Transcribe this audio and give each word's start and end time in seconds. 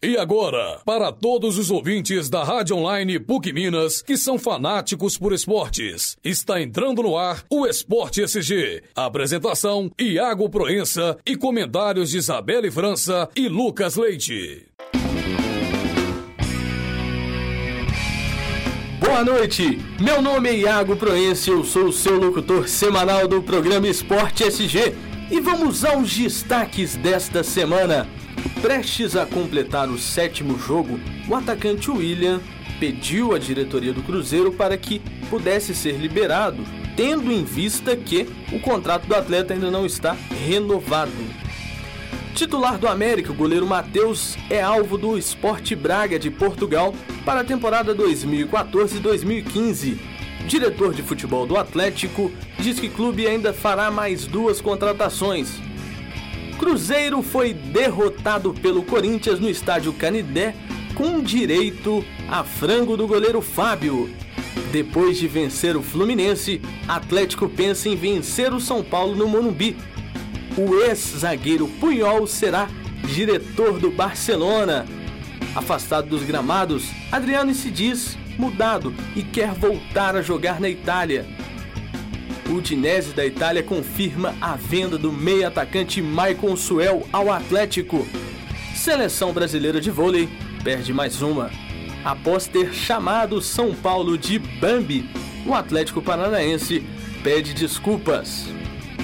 E 0.00 0.16
agora, 0.16 0.80
para 0.84 1.10
todos 1.10 1.58
os 1.58 1.72
ouvintes 1.72 2.30
da 2.30 2.44
Rádio 2.44 2.76
Online 2.76 3.18
PUC 3.18 3.52
Minas 3.52 4.00
que 4.00 4.16
são 4.16 4.38
fanáticos 4.38 5.18
por 5.18 5.32
esportes, 5.32 6.16
está 6.22 6.62
entrando 6.62 7.02
no 7.02 7.16
ar 7.16 7.44
o 7.50 7.66
Esporte 7.66 8.22
SG. 8.22 8.84
Apresentação: 8.94 9.90
Iago 10.00 10.48
Proença 10.48 11.18
e 11.26 11.34
comentários 11.34 12.10
de 12.10 12.18
Isabelle 12.18 12.70
França 12.70 13.28
e 13.34 13.48
Lucas 13.48 13.96
Leite. 13.96 14.68
Boa 19.00 19.24
noite, 19.24 19.80
meu 20.00 20.22
nome 20.22 20.48
é 20.50 20.58
Iago 20.58 20.94
Proença, 20.94 21.50
eu 21.50 21.64
sou 21.64 21.86
o 21.86 21.92
seu 21.92 22.16
locutor 22.20 22.68
semanal 22.68 23.26
do 23.26 23.42
programa 23.42 23.88
Esporte 23.88 24.44
SG 24.44 24.94
e 25.28 25.40
vamos 25.40 25.84
aos 25.84 26.16
destaques 26.16 26.94
desta 26.94 27.42
semana. 27.42 28.06
Prestes 28.60 29.16
a 29.16 29.24
completar 29.24 29.88
o 29.88 29.98
sétimo 29.98 30.58
jogo, 30.58 31.00
o 31.28 31.34
atacante 31.34 31.90
William 31.90 32.40
pediu 32.78 33.34
à 33.34 33.38
diretoria 33.38 33.92
do 33.92 34.02
Cruzeiro 34.02 34.52
para 34.52 34.76
que 34.76 35.00
pudesse 35.30 35.74
ser 35.74 35.96
liberado, 35.96 36.62
tendo 36.96 37.32
em 37.32 37.44
vista 37.44 37.96
que 37.96 38.28
o 38.52 38.60
contrato 38.60 39.06
do 39.06 39.14
atleta 39.14 39.54
ainda 39.54 39.70
não 39.70 39.86
está 39.86 40.16
renovado. 40.46 41.12
Titular 42.34 42.78
do 42.78 42.86
América, 42.86 43.32
o 43.32 43.34
goleiro 43.34 43.66
Matheus 43.66 44.36
é 44.48 44.62
alvo 44.62 44.96
do 44.96 45.18
Sport 45.18 45.74
Braga 45.74 46.18
de 46.18 46.30
Portugal 46.30 46.94
para 47.24 47.40
a 47.40 47.44
temporada 47.44 47.94
2014-2015. 47.94 49.98
Diretor 50.46 50.94
de 50.94 51.02
futebol 51.02 51.46
do 51.46 51.56
Atlético 51.56 52.30
diz 52.58 52.78
que 52.78 52.86
o 52.86 52.92
clube 52.92 53.26
ainda 53.26 53.52
fará 53.52 53.90
mais 53.90 54.24
duas 54.24 54.60
contratações, 54.60 55.60
Cruzeiro 56.58 57.22
foi 57.22 57.54
derrotado 57.54 58.52
pelo 58.52 58.82
Corinthians 58.82 59.38
no 59.38 59.48
estádio 59.48 59.92
Canidé 59.92 60.56
com 60.94 61.20
direito 61.20 62.04
a 62.28 62.42
frango 62.42 62.96
do 62.96 63.06
goleiro 63.06 63.40
Fábio. 63.40 64.10
Depois 64.72 65.16
de 65.16 65.28
vencer 65.28 65.76
o 65.76 65.82
Fluminense, 65.82 66.60
Atlético 66.88 67.48
pensa 67.48 67.88
em 67.88 67.94
vencer 67.94 68.52
o 68.52 68.60
São 68.60 68.82
Paulo 68.82 69.14
no 69.14 69.28
Morumbi. 69.28 69.76
O 70.56 70.74
ex-zagueiro 70.82 71.68
Punhol 71.80 72.26
será 72.26 72.68
diretor 73.04 73.78
do 73.78 73.92
Barcelona. 73.92 74.84
Afastado 75.54 76.08
dos 76.08 76.24
gramados, 76.24 76.90
Adriano 77.12 77.54
se 77.54 77.70
diz 77.70 78.18
mudado 78.36 78.92
e 79.14 79.22
quer 79.22 79.52
voltar 79.54 80.16
a 80.16 80.22
jogar 80.22 80.60
na 80.60 80.68
Itália. 80.68 81.37
O 82.48 82.54
Udinese 82.54 83.12
da 83.12 83.26
Itália 83.26 83.62
confirma 83.62 84.34
a 84.40 84.56
venda 84.56 84.96
do 84.96 85.12
meio 85.12 85.46
atacante 85.46 86.00
Maicon 86.00 86.56
Suel 86.56 87.06
ao 87.12 87.30
Atlético. 87.30 88.06
Seleção 88.74 89.34
brasileira 89.34 89.82
de 89.82 89.90
vôlei 89.90 90.26
perde 90.64 90.94
mais 90.94 91.20
uma. 91.20 91.50
Após 92.02 92.46
ter 92.46 92.72
chamado 92.72 93.42
São 93.42 93.74
Paulo 93.74 94.16
de 94.16 94.38
Bambi, 94.38 95.10
o 95.44 95.54
Atlético 95.54 96.00
Paranaense 96.00 96.82
pede 97.22 97.52
desculpas. 97.52 98.46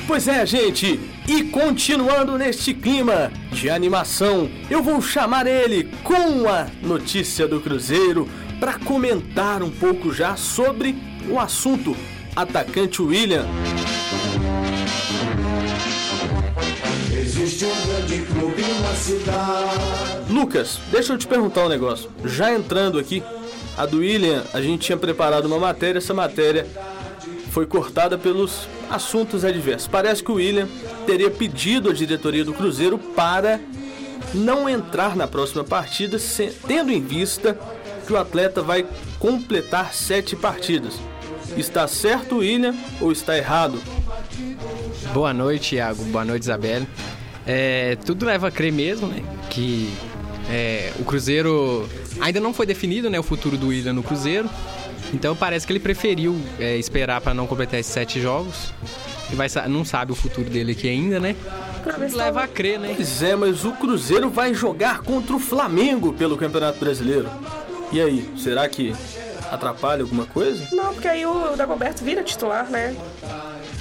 Pois 0.06 0.26
é, 0.26 0.46
gente, 0.46 0.98
e 1.28 1.42
continuando 1.44 2.38
neste 2.38 2.72
clima 2.72 3.30
de 3.52 3.68
animação, 3.68 4.50
eu 4.70 4.82
vou 4.82 5.02
chamar 5.02 5.46
ele 5.46 5.90
com 6.02 6.48
a 6.48 6.66
notícia 6.82 7.46
do 7.46 7.60
Cruzeiro 7.60 8.26
para 8.58 8.78
comentar 8.78 9.62
um 9.62 9.70
pouco 9.70 10.14
já 10.14 10.34
sobre 10.34 10.96
o 11.28 11.38
assunto 11.38 11.94
atacante 12.36 13.00
William. 13.00 13.44
Um. 13.44 14.54
Lucas, 20.32 20.80
deixa 20.90 21.12
eu 21.12 21.18
te 21.18 21.26
perguntar 21.26 21.66
um 21.66 21.68
negócio. 21.68 22.10
Já 22.24 22.52
entrando 22.52 22.98
aqui, 22.98 23.22
a 23.76 23.86
do 23.86 23.98
William, 23.98 24.42
a 24.52 24.60
gente 24.60 24.86
tinha 24.86 24.96
preparado 24.96 25.46
uma 25.46 25.58
matéria, 25.58 25.98
essa 25.98 26.14
matéria 26.14 26.66
foi 27.50 27.66
cortada 27.66 28.18
pelos 28.18 28.68
assuntos 28.90 29.44
adversos. 29.44 29.86
Parece 29.86 30.22
que 30.22 30.30
o 30.30 30.34
William 30.34 30.68
teria 31.06 31.30
pedido 31.30 31.90
à 31.90 31.92
diretoria 31.92 32.44
do 32.44 32.52
Cruzeiro 32.52 32.98
para 32.98 33.60
não 34.32 34.68
entrar 34.68 35.14
na 35.14 35.28
próxima 35.28 35.62
partida, 35.62 36.18
tendo 36.66 36.90
em 36.90 37.00
vista 37.00 37.58
que 38.06 38.12
o 38.12 38.16
atleta 38.16 38.62
vai 38.62 38.86
completar 39.18 39.94
sete 39.94 40.34
partidas. 40.34 40.98
Está 41.56 41.86
certo, 41.86 42.38
William, 42.38 42.74
ou 43.00 43.12
está 43.12 43.36
errado? 43.36 43.80
Boa 45.12 45.32
noite, 45.32 45.76
Iago. 45.76 46.02
Boa 46.04 46.24
noite, 46.24 46.42
Isabelle. 46.42 46.88
É, 47.46 47.96
tudo 48.04 48.26
leva 48.26 48.48
a 48.48 48.50
crer 48.50 48.72
mesmo, 48.72 49.06
né? 49.06 49.22
Que 49.50 49.92
é, 50.50 50.92
o 50.98 51.04
Cruzeiro 51.04 51.88
ainda 52.20 52.40
não 52.40 52.52
foi 52.52 52.66
definido, 52.66 53.08
né? 53.08 53.18
O 53.18 53.22
futuro 53.22 53.56
do 53.56 53.68
William 53.68 53.92
no 53.92 54.02
Cruzeiro. 54.02 54.48
Então 55.12 55.36
parece 55.36 55.66
que 55.66 55.72
ele 55.72 55.80
preferiu 55.80 56.36
é, 56.58 56.76
esperar 56.76 57.20
para 57.20 57.32
não 57.32 57.46
completar 57.46 57.78
esses 57.78 57.92
sete 57.92 58.20
jogos. 58.20 58.72
E 59.30 59.36
vai, 59.36 59.48
não 59.68 59.84
sabe 59.84 60.12
o 60.12 60.14
futuro 60.14 60.50
dele 60.50 60.72
aqui 60.72 60.88
ainda, 60.88 61.20
né? 61.20 61.36
Tudo 61.82 62.16
leva 62.16 62.42
a 62.42 62.48
crer, 62.48 62.80
né? 62.80 62.94
Pois 62.96 63.22
é, 63.22 63.36
mas 63.36 63.64
o 63.64 63.72
Cruzeiro 63.72 64.30
vai 64.30 64.54
jogar 64.54 65.02
contra 65.02 65.36
o 65.36 65.38
Flamengo 65.38 66.12
pelo 66.12 66.36
Campeonato 66.36 66.78
Brasileiro. 66.78 67.28
E 67.92 68.00
aí, 68.00 68.28
será 68.36 68.68
que 68.68 68.92
atrapalha 69.50 70.02
alguma 70.02 70.26
coisa? 70.26 70.66
Não, 70.72 70.92
porque 70.92 71.08
aí 71.08 71.24
o 71.26 71.56
Dagoberto 71.56 72.04
vira 72.04 72.22
titular, 72.22 72.68
né? 72.70 72.96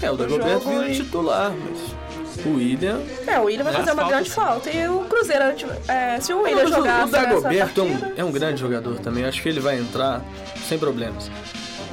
É, 0.02 0.12
o 0.12 0.18
Dagoberto 0.18 0.68
vira 0.68 0.90
e... 0.90 0.96
titular, 0.96 1.52
mas 1.52 2.46
o 2.46 2.56
William. 2.56 3.02
É, 3.28 3.40
o 3.40 3.44
William 3.44 3.64
vai 3.64 3.74
fazer 3.74 3.92
uma 3.92 4.08
grande 4.08 4.30
falta. 4.30 4.70
E 4.70 4.88
o 4.88 5.00
Cruzeiro, 5.02 5.44
é, 5.88 6.20
se 6.20 6.34
o 6.34 6.42
William 6.42 6.68
jogar. 6.68 7.08
O 7.08 7.10
Dagoberto 7.10 7.82
é 7.82 7.84
um, 7.84 8.14
é 8.18 8.24
um 8.24 8.32
grande 8.32 8.60
jogador 8.60 9.00
também. 9.00 9.26
Acho 9.26 9.42
que 9.42 9.50
ele 9.50 9.60
vai 9.60 9.80
entrar 9.80 10.22
sem 10.68 10.78
problemas. 10.78 11.30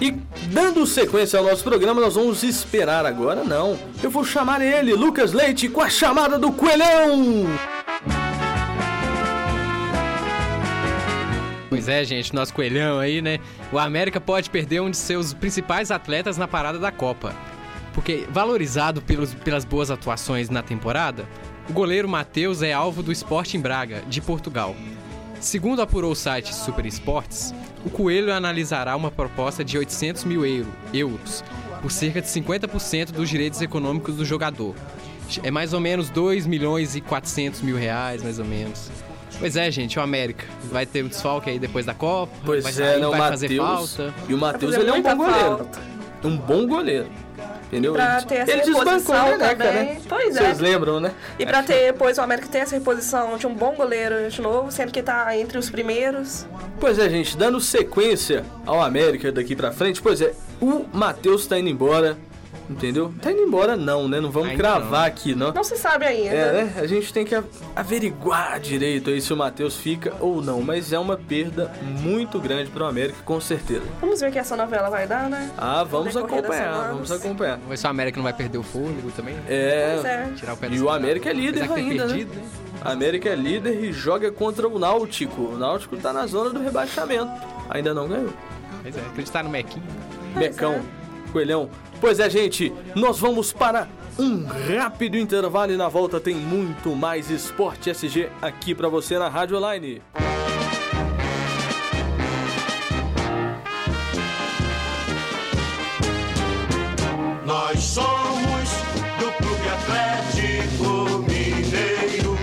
E 0.01 0.13
dando 0.47 0.87
sequência 0.87 1.39
ao 1.39 1.45
nosso 1.45 1.63
programa, 1.63 2.01
nós 2.01 2.15
vamos 2.15 2.43
esperar 2.43 3.05
agora, 3.05 3.45
não. 3.45 3.79
Eu 4.03 4.11
vou 4.11 4.25
chamar 4.25 4.63
ele, 4.63 4.95
Lucas 4.95 5.33
Leite, 5.33 5.69
com 5.69 5.83
a 5.83 5.91
chamada 5.91 6.39
do 6.39 6.51
Coelhão! 6.51 7.47
Pois 11.81 11.89
é, 11.89 12.05
gente, 12.05 12.35
nosso 12.35 12.53
coelhão 12.53 12.99
aí, 12.99 13.23
né? 13.23 13.39
O 13.73 13.79
América 13.79 14.21
pode 14.21 14.51
perder 14.51 14.83
um 14.83 14.91
de 14.91 14.99
seus 14.99 15.33
principais 15.33 15.91
atletas 15.91 16.37
na 16.37 16.47
parada 16.47 16.79
da 16.79 16.93
Copa. 16.93 17.35
Porque, 17.95 18.27
valorizado 18.29 19.01
pelos, 19.01 19.33
pelas 19.33 19.65
boas 19.65 19.91
atuações 19.91 20.51
na 20.51 20.63
temporada, 20.63 21.27
o 21.71 21.73
goleiro 21.73 22.07
Matheus 22.07 22.61
é 22.61 22.71
alvo 22.71 23.03
do 23.03 23.11
Sporting 23.11 23.61
Braga, 23.61 24.03
de 24.07 24.21
Portugal. 24.21 24.77
Segundo 25.41 25.81
apurou 25.81 26.13
o 26.13 26.15
site 26.15 26.55
Super 26.55 26.85
Esportes, 26.85 27.55
o 27.83 27.89
Coelho 27.89 28.31
analisará 28.31 28.95
uma 28.95 29.11
proposta 29.11 29.65
de 29.65 29.79
800 29.79 30.25
mil 30.25 30.45
euro, 30.45 30.71
euros, 30.93 31.43
por 31.81 31.91
cerca 31.91 32.21
de 32.21 32.29
50% 32.29 33.13
dos 33.13 33.31
direitos 33.31 33.63
econômicos 33.63 34.17
do 34.17 34.25
jogador. 34.27 34.75
É 35.43 35.51
mais 35.51 35.73
ou 35.73 35.81
menos 35.81 36.11
2 36.11 36.47
milhões 36.47 36.95
e 36.95 37.01
400 37.01 37.63
mil 37.63 37.79
reais, 37.79 38.23
mais 38.23 38.39
ou 38.39 38.45
menos. 38.45 38.91
Pois 39.41 39.57
é, 39.57 39.71
gente, 39.71 39.99
o 39.99 40.03
América 40.03 40.45
vai 40.71 40.85
ter 40.85 41.03
um 41.03 41.09
desfalque 41.09 41.49
aí 41.49 41.59
depois 41.59 41.87
da 41.87 41.95
Copa. 41.95 42.33
Pois 42.45 42.63
vai 42.63 42.95
é, 42.95 42.99
não, 42.99 43.11
vai 43.11 43.21
Mateus, 43.21 43.41
fazer 43.41 43.57
falta. 43.57 44.15
E 44.29 44.35
o 44.35 44.39
Matheus, 44.39 44.75
ele 44.75 44.91
é 44.91 44.93
um 44.93 45.03
bom 45.03 45.17
goleiro. 45.17 45.69
Um 46.23 46.37
bom 46.37 46.67
goleiro. 46.67 47.09
Entendeu? 47.67 47.93
Pra 47.93 48.21
ter 48.21 48.35
essa 48.35 48.51
ele 48.51 48.63
desbancou 48.63 49.15
a 49.15 49.25
Neneca, 49.31 49.65
né? 49.73 50.01
Pois 50.09 50.37
é. 50.37 50.41
Vocês 50.41 50.59
lembram, 50.59 50.99
né? 50.99 51.13
E 51.39 51.47
pra 51.47 51.63
ter, 51.63 51.93
depois, 51.93 52.19
o 52.19 52.21
América 52.21 52.49
ter 52.49 52.59
essa 52.59 52.75
reposição 52.75 53.39
de 53.39 53.47
um 53.47 53.55
bom 53.55 53.75
goleiro 53.75 54.29
de 54.29 54.43
novo, 54.43 54.71
sendo 54.73 54.93
que 54.93 55.01
tá 55.01 55.35
entre 55.39 55.57
os 55.57 55.71
primeiros. 55.71 56.47
Pois 56.81 56.99
é, 56.99 57.09
gente, 57.09 57.37
dando 57.37 57.61
sequência 57.61 58.45
ao 58.67 58.83
América 58.83 59.31
daqui 59.31 59.55
pra 59.55 59.71
frente, 59.71 60.03
pois 60.03 60.21
é, 60.21 60.35
o 60.61 60.85
Matheus 60.93 61.47
tá 61.47 61.59
indo 61.59 61.69
embora. 61.69 62.19
Entendeu? 62.71 63.13
Tá 63.21 63.33
indo 63.33 63.43
embora 63.43 63.77
não, 63.77 64.07
né? 64.07 64.21
Não 64.21 64.31
vamos 64.31 64.51
ainda 64.51 64.63
cravar 64.63 65.01
não. 65.01 65.07
aqui, 65.09 65.35
não. 65.35 65.53
Não 65.53 65.65
se 65.65 65.77
sabe 65.77 66.07
ainda. 66.07 66.33
É, 66.33 66.53
né? 66.53 66.75
A 66.77 66.87
gente 66.87 67.13
tem 67.13 67.25
que 67.25 67.35
averiguar 67.75 68.61
direito 68.61 69.11
aí 69.11 69.21
se 69.21 69.33
o 69.33 69.37
Matheus 69.37 69.77
fica 69.77 70.15
ou 70.21 70.41
não. 70.41 70.63
Mas 70.63 70.93
é 70.93 70.99
uma 70.99 71.17
perda 71.17 71.73
muito 71.83 72.39
grande 72.39 72.71
pro 72.71 72.85
América, 72.85 73.19
com 73.25 73.41
certeza. 73.41 73.83
Vamos 74.01 74.21
ver 74.21 74.29
o 74.29 74.33
que 74.33 74.39
essa 74.39 74.57
novela 74.57 74.89
vai 74.89 75.05
dar, 75.05 75.29
né? 75.29 75.51
Ah, 75.59 75.83
vamos 75.83 76.17
acompanhar, 76.17 76.93
vamos 76.93 77.11
acompanhar. 77.11 77.55
Vamos 77.57 77.71
ver 77.71 77.79
se 77.79 77.87
o 77.87 77.91
América 77.91 78.17
não 78.19 78.25
vai 78.25 78.33
perder 78.33 78.59
o 78.59 78.63
fôlego 78.63 79.11
também. 79.17 79.37
É. 79.49 80.01
É. 80.05 80.33
Tirar 80.37 80.53
o 80.53 80.57
pé 80.57 80.69
e 80.71 80.81
o 80.81 80.89
América 80.89 81.31
é 81.31 81.33
líder 81.33 81.63
ainda, 81.63 82.07
perdido, 82.07 82.35
né? 82.35 82.43
A 82.83 82.93
América 82.93 83.29
é 83.29 83.35
líder 83.35 83.83
e 83.83 83.93
joga 83.93 84.31
contra 84.31 84.69
o 84.69 84.79
Náutico. 84.79 85.43
O 85.43 85.59
Náutico 85.59 85.97
tá 85.97 86.13
na 86.13 86.25
zona 86.27 86.51
do 86.51 86.63
rebaixamento. 86.63 87.31
Ainda 87.69 87.93
não 87.93 88.09
ganhou. 88.09 88.33
Pois 88.81 88.97
é, 88.97 89.01
acreditar 89.01 89.43
no 89.43 89.51
Mequinho. 89.51 89.85
Mecão, 90.37 90.75
é. 90.75 90.83
Coelhão. 91.33 91.69
Pois 92.01 92.19
é, 92.19 92.31
gente, 92.31 92.73
nós 92.97 93.19
vamos 93.19 93.53
para 93.53 93.87
um 94.19 94.47
rápido 94.47 95.19
intervalo 95.19 95.73
e 95.73 95.77
na 95.77 95.89
volta 95.89 96.19
tem 96.19 96.35
muito 96.35 96.97
mais 96.97 97.31
Esporte 97.31 97.91
SG 97.91 98.31
aqui 98.41 98.75
para 98.75 98.89
você 98.89 99.19
na 99.19 99.29
Rádio 99.29 99.59
Online. 99.59 100.03
Nós 107.45 107.79
somos 107.81 108.71
do 109.19 109.33
Clube 109.37 109.69
Atlético 109.69 111.19
Mineiro, 111.29 112.39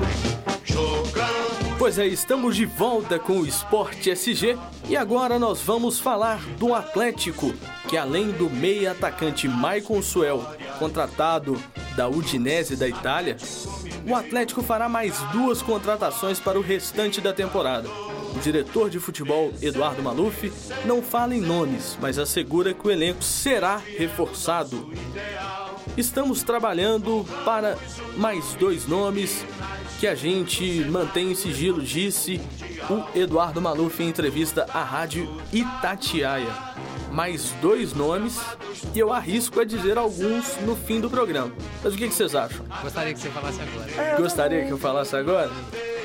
jogamos 0.63 1.77
Pois 1.80 1.98
é, 1.98 2.06
estamos 2.06 2.56
de 2.56 2.65
volta 2.65 3.18
com 3.18 3.39
o 3.39 3.45
Esporte 3.45 4.12
SG 4.12 4.57
e 4.89 4.95
agora 4.95 5.39
nós 5.39 5.62
vamos 5.62 6.00
falar 6.00 6.39
do 6.57 6.74
Atlético, 6.74 7.54
que 7.88 7.98
além 7.98 8.31
do 8.31 8.50
meia 8.50 8.92
atacante 8.92 9.48
Maicon 9.48 10.01
Suel, 10.01 10.45
contratado 10.78 11.62
da 11.95 12.07
Udinese 12.07 12.75
da 12.75 12.88
Itália, 12.88 13.38
o 14.07 14.13
Atlético 14.13 14.62
fará 14.62 14.88
mais 14.89 15.18
duas 15.31 15.62
contratações 15.62 16.39
para 16.39 16.60
o 16.60 16.62
restante 16.62 17.22
da 17.22 17.34
temporada. 17.34 17.89
O 18.36 18.39
diretor 18.39 18.89
de 18.89 19.00
futebol, 19.00 19.51
Eduardo 19.62 20.04
Maluf, 20.04 20.51
não 20.86 21.01
fala 21.01 21.34
em 21.34 21.42
nomes, 21.42 21.98
mas 22.01 22.19
assegura 22.19 22.74
que 22.74 22.88
o 22.88 22.92
elenco 22.92 23.24
será 23.24 23.78
reforçado. 23.78 24.92
Estamos 25.95 26.44
trabalhando 26.44 27.25
para 27.44 27.78
mais 28.18 28.54
dois 28.54 28.86
nomes 28.86 29.44
que 30.00 30.06
a 30.06 30.13
gente 30.13 30.86
mantém 30.92 31.31
em 31.31 31.36
sigilo, 31.36 31.81
disse 31.81 32.40
o 32.90 33.18
Eduardo 33.18 33.60
Maluf 33.60 34.04
em 34.04 34.10
entrevista 34.10 34.68
à 34.72 34.83
rádio 34.83 35.42
Itatiaia. 35.51 36.54
Mais 37.12 37.51
dois 37.62 37.94
nomes 37.94 38.39
e 38.94 39.00
eu 39.00 39.12
arrisco 39.12 39.59
a 39.59 39.63
dizer 39.63 39.98
alguns 39.98 40.57
no 40.62 40.75
fim 40.75 41.00
do 41.00 41.09
programa. 41.09 41.51
Mas 41.83 41.94
o 41.94 41.98
que, 41.98 42.07
que 42.07 42.13
vocês 42.13 42.36
acham? 42.36 42.65
Gostaria 42.81 43.13
que 43.13 43.19
você 43.19 43.30
falasse 43.30 43.62
agora. 43.62 43.92
É, 43.98 44.13
eu 44.13 44.18
Gostaria 44.18 44.65
que 44.65 44.71
eu 44.71 44.77
falasse 44.77 45.15
agora? 45.15 45.51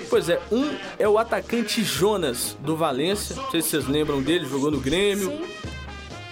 Pois 0.08 0.28
é, 0.28 0.40
um 0.50 0.70
é 0.98 1.08
o 1.08 1.18
atacante 1.18 1.82
Jonas 1.82 2.56
do 2.60 2.76
Valência. 2.76 3.34
Não 3.34 3.50
sei 3.50 3.62
se 3.62 3.70
vocês 3.70 3.88
lembram 3.88 4.22
dele, 4.22 4.44
jogou 4.44 4.70
no 4.70 4.78
Grêmio. 4.78 5.30
Sim. 5.30 5.62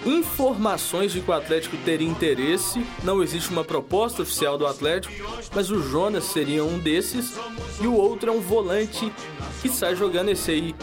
Informações 0.04 1.12
de 1.12 1.20
que 1.20 1.30
o 1.30 1.34
Atlético 1.34 1.76
teria 1.78 2.08
interesse. 2.08 2.84
Não 3.02 3.22
existe 3.22 3.50
uma 3.50 3.64
proposta 3.64 4.22
oficial 4.22 4.56
do 4.56 4.66
Atlético, 4.66 5.12
mas 5.54 5.70
o 5.70 5.82
Jonas 5.82 6.24
seria 6.24 6.64
um 6.64 6.78
desses. 6.78 7.38
E 7.80 7.86
o 7.86 7.94
outro 7.94 8.30
é 8.30 8.32
um 8.32 8.40
volante 8.40 9.12
que 9.60 9.68
sai 9.68 9.94
jogando 9.94 10.30
esse 10.30 10.50
aí. 10.50 10.74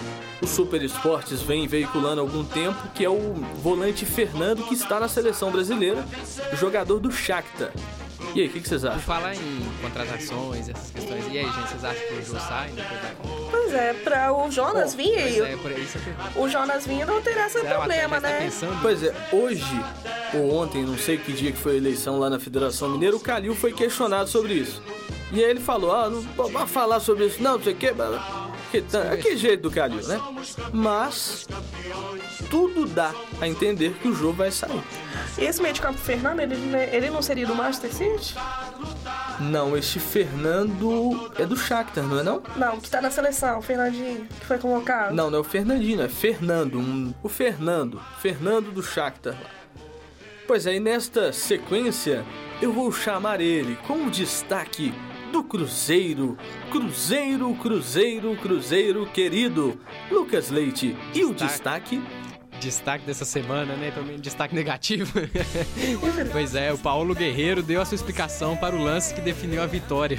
O 0.41 0.45
Super 0.47 0.81
Esportes 0.83 1.41
vem 1.41 1.67
veiculando 1.67 2.21
há 2.21 2.23
algum 2.23 2.43
tempo, 2.43 2.77
que 2.93 3.03
é 3.03 3.09
o 3.09 3.33
volante 3.61 4.05
Fernando, 4.05 4.63
que 4.63 4.75
está 4.75 4.99
na 4.99 5.07
seleção 5.07 5.51
brasileira, 5.51 6.05
jogador 6.59 6.99
do 6.99 7.11
Shakhtar. 7.11 7.71
E 8.35 8.41
aí, 8.41 8.47
o 8.47 8.51
que, 8.51 8.59
que 8.59 8.67
vocês 8.69 8.81
Por 8.81 8.89
acham? 8.89 9.01
falar 9.01 9.35
em 9.35 9.61
contratações, 9.81 10.69
essas 10.69 10.91
questões. 10.91 11.25
E 11.31 11.37
aí, 11.39 11.45
gente, 11.45 11.69
vocês 11.69 11.83
acham 11.83 12.07
que 12.07 12.13
o 12.13 12.25
Jô 12.25 12.39
sai 12.39 12.69
depois 12.69 13.01
da? 13.01 13.11
Pois 13.49 13.73
é, 13.73 13.93
pra 13.93 14.33
o 14.33 14.51
Jonas 14.51 14.93
vir 14.93 15.13
Pois 15.13 15.41
aí, 15.41 15.53
é, 15.53 15.57
por 15.57 15.71
aí 15.71 15.85
você 15.85 15.99
pergunta. 15.99 16.39
o 16.39 16.49
Jonas 16.49 16.85
vir 16.85 17.05
não 17.05 17.21
teria 17.21 17.45
esse 17.47 17.59
Será 17.59 17.79
o 17.79 17.81
Atlético 17.83 18.09
problema, 18.09 18.17
está 18.17 18.29
né? 18.29 18.45
pensando? 18.45 18.81
Pois 18.81 19.03
é, 19.03 19.13
hoje 19.31 19.85
ou 20.35 20.53
ontem, 20.55 20.83
não 20.83 20.97
sei 20.97 21.17
que 21.17 21.31
dia 21.31 21.51
que 21.51 21.57
foi 21.57 21.73
a 21.73 21.77
eleição 21.77 22.19
lá 22.19 22.29
na 22.29 22.39
Federação 22.39 22.89
Mineira, 22.89 23.15
o 23.15 23.19
Calil 23.19 23.55
foi 23.55 23.71
questionado 23.71 24.29
sobre 24.29 24.53
isso. 24.53 24.81
E 25.31 25.43
aí 25.43 25.49
ele 25.49 25.59
falou, 25.61 25.91
ah, 25.95 26.09
não 26.09 26.21
vamos 26.21 26.69
falar 26.69 26.99
sobre 26.99 27.25
isso 27.25 27.41
não, 27.41 27.57
não 27.57 27.63
sei 27.63 27.73
o 27.73 27.77
que, 27.77 27.91
que, 28.71 28.81
que 29.21 29.37
jeito 29.37 29.63
do 29.63 29.71
Calil, 29.71 30.05
né? 30.07 30.19
Mas 30.73 31.47
tudo 32.49 32.85
dá 32.85 33.13
a 33.41 33.47
entender 33.47 33.93
que 34.01 34.07
o 34.07 34.13
jogo 34.13 34.33
vai 34.33 34.51
sair. 34.51 34.81
E 35.37 35.43
esse 35.45 35.61
meio 35.61 35.73
de 35.73 35.81
campo 35.81 35.97
Fernando, 35.97 36.39
ele, 36.39 36.55
né, 36.55 36.89
ele 36.95 37.09
não 37.09 37.21
seria 37.21 37.45
do 37.45 37.55
Master 37.55 37.91
City? 37.93 38.35
Não, 39.39 39.77
este 39.77 39.99
Fernando 39.99 41.31
é 41.37 41.45
do 41.45 41.55
Shakhtar, 41.55 42.03
não 42.03 42.19
é 42.19 42.23
não? 42.23 42.41
Não, 42.55 42.79
que 42.79 42.89
tá 42.89 43.01
na 43.01 43.11
seleção, 43.11 43.59
o 43.59 43.61
Fernandinho, 43.61 44.27
que 44.39 44.45
foi 44.45 44.57
convocado. 44.57 45.13
Não, 45.13 45.29
não 45.29 45.37
é 45.37 45.41
o 45.41 45.43
Fernandinho, 45.43 46.01
é 46.01 46.07
Fernando. 46.09 46.79
um- 46.79 47.13
o 47.21 47.29
Fernando. 47.29 48.01
Fernando 48.19 48.71
do 48.71 48.81
Shakhtar. 48.81 49.35
Pois 50.47 50.65
é, 50.65 50.75
e 50.75 50.79
nesta 50.79 51.31
sequência 51.33 52.23
eu 52.61 52.71
vou 52.71 52.91
chamar 52.91 53.41
ele 53.41 53.77
como 53.85 54.09
destaque 54.09 54.93
do 55.31 55.44
Cruzeiro. 55.44 56.38
Cruzeiro, 56.71 57.53
Cruzeiro, 57.56 58.35
Cruzeiro 58.38 59.06
querido. 59.07 59.79
Lucas 60.12 60.50
Leite. 60.50 60.95
E 61.13 61.24
o 61.24 61.33
destaque? 61.33 62.01
Destaque 62.59 63.06
dessa 63.06 63.25
semana, 63.25 63.75
né? 63.75 63.94
Menos 64.03 64.21
destaque 64.21 64.56
negativo. 64.56 65.13
pois 66.31 66.56
é, 66.56 66.74
o 66.74 66.77
Paulo 66.77 67.13
Guerreiro 67.13 67.62
deu 67.62 67.81
a 67.81 67.85
sua 67.85 67.95
explicação 67.95 68.57
para 68.57 68.75
o 68.75 68.83
lance 68.83 69.13
que 69.13 69.21
definiu 69.21 69.62
a 69.62 69.68
vitória 69.68 70.18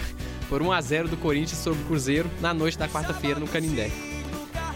por 0.49 0.63
1 0.63 0.73
a 0.73 0.81
0 0.81 1.09
do 1.09 1.17
Corinthians 1.17 1.59
sobre 1.59 1.83
o 1.83 1.85
Cruzeiro 1.87 2.31
na 2.41 2.55
noite 2.55 2.79
da 2.79 2.89
quarta-feira 2.89 3.41
no 3.41 3.49
Canindé. 3.49 3.91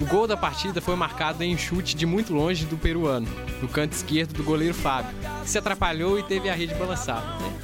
O 0.00 0.04
gol 0.06 0.26
da 0.26 0.36
partida 0.36 0.80
foi 0.80 0.96
marcado 0.96 1.44
em 1.44 1.56
chute 1.56 1.94
de 1.94 2.04
muito 2.04 2.34
longe 2.34 2.66
do 2.66 2.76
peruano, 2.76 3.28
no 3.60 3.68
canto 3.68 3.92
esquerdo 3.92 4.32
do 4.32 4.42
goleiro 4.42 4.74
Fábio, 4.74 5.14
que 5.42 5.48
se 5.48 5.56
atrapalhou 5.56 6.18
e 6.18 6.24
teve 6.24 6.48
a 6.48 6.54
rede 6.54 6.74
balançada. 6.74 7.24
Né? 7.38 7.61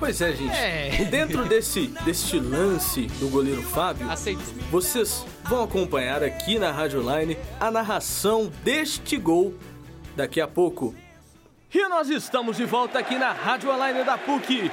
Pois 0.00 0.18
é, 0.22 0.32
gente. 0.32 0.56
É. 0.56 1.04
Dentro 1.10 1.44
desse, 1.44 1.88
deste 2.06 2.40
lance 2.40 3.02
do 3.20 3.28
goleiro 3.28 3.62
Fábio, 3.62 4.10
Aceitou. 4.10 4.42
Vocês 4.70 5.26
vão 5.44 5.62
acompanhar 5.62 6.22
aqui 6.22 6.58
na 6.58 6.72
Rádio 6.72 7.02
Line 7.02 7.36
a 7.60 7.70
narração 7.70 8.50
deste 8.64 9.18
gol 9.18 9.54
daqui 10.16 10.40
a 10.40 10.48
pouco. 10.48 10.94
E 11.72 11.86
nós 11.88 12.08
estamos 12.08 12.56
de 12.56 12.64
volta 12.64 12.98
aqui 12.98 13.16
na 13.16 13.30
Rádio 13.30 13.70
Online 13.70 14.02
da 14.02 14.16
PUC. 14.16 14.70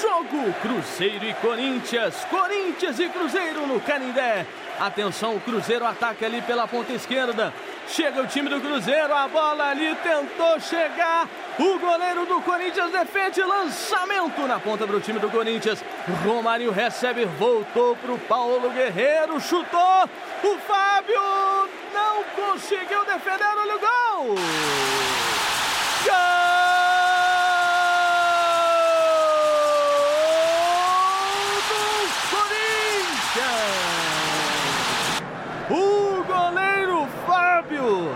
Jogo 0.00 0.52
Cruzeiro 0.62 1.24
e 1.26 1.34
Corinthians. 1.34 2.24
Corinthians 2.24 2.98
e 2.98 3.08
Cruzeiro 3.08 3.66
no 3.66 3.78
Canindé. 3.80 4.46
Atenção, 4.80 5.36
o 5.36 5.40
Cruzeiro 5.40 5.84
ataca 5.84 6.24
ali 6.24 6.40
pela 6.40 6.66
ponta 6.66 6.90
esquerda. 6.94 7.52
Chega 7.86 8.22
o 8.22 8.26
time 8.26 8.48
do 8.48 8.62
Cruzeiro, 8.62 9.14
a 9.14 9.28
bola 9.28 9.64
ali 9.64 9.94
tentou 9.96 10.58
chegar. 10.58 11.28
O 11.58 11.78
goleiro 11.78 12.24
do 12.24 12.40
Corinthians 12.40 12.90
defende 12.90 13.42
lançamento 13.42 14.40
na 14.46 14.58
ponta 14.58 14.86
para 14.86 14.96
o 14.96 15.00
time 15.00 15.18
do 15.18 15.28
Corinthians. 15.28 15.84
Romário 16.24 16.70
recebe, 16.70 17.26
voltou 17.26 17.94
para 17.96 18.12
o 18.12 18.18
Paulo 18.20 18.70
Guerreiro, 18.70 19.38
chutou. 19.38 20.08
O 20.42 20.58
Fábio 20.60 21.68
não 21.92 22.24
conseguiu 22.34 23.04
defender, 23.04 23.58
olha 23.58 23.76
o 23.76 23.80
gol! 23.80 25.19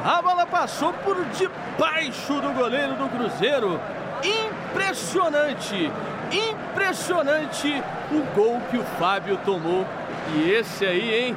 A 0.04 0.22
bola 0.22 0.46
passou 0.46 0.92
por 0.92 1.16
debaixo 1.26 2.40
do 2.40 2.52
goleiro 2.54 2.94
do 2.94 3.08
Cruzeiro. 3.08 3.80
Impressionante, 4.22 5.90
impressionante 6.32 7.82
o 8.10 8.22
gol 8.34 8.60
que 8.70 8.78
o 8.78 8.84
Fábio 8.98 9.38
tomou. 9.44 9.86
E 10.34 10.50
esse 10.50 10.86
aí, 10.86 11.14
hein? 11.14 11.36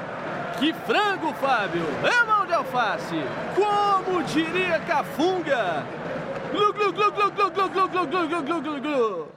Que 0.58 0.74
frango, 0.74 1.34
Fábio! 1.34 1.84
É 2.04 2.26
mão 2.26 2.46
de 2.46 2.54
alface! 2.54 3.22
Como 3.54 4.24
diria 4.24 4.80
Cafunga! 4.80 5.84
Glu, 6.52 6.74
glu, 6.74 6.94
glu, 6.94 7.12
glu, 7.12 7.32
glu, 7.32 7.52
glu, 7.52 7.70
glu, 7.70 7.88
glu, 7.90 8.28
glu, 8.28 8.44
glu, 8.44 8.62
glu, 8.62 8.82
glu. 8.82 9.28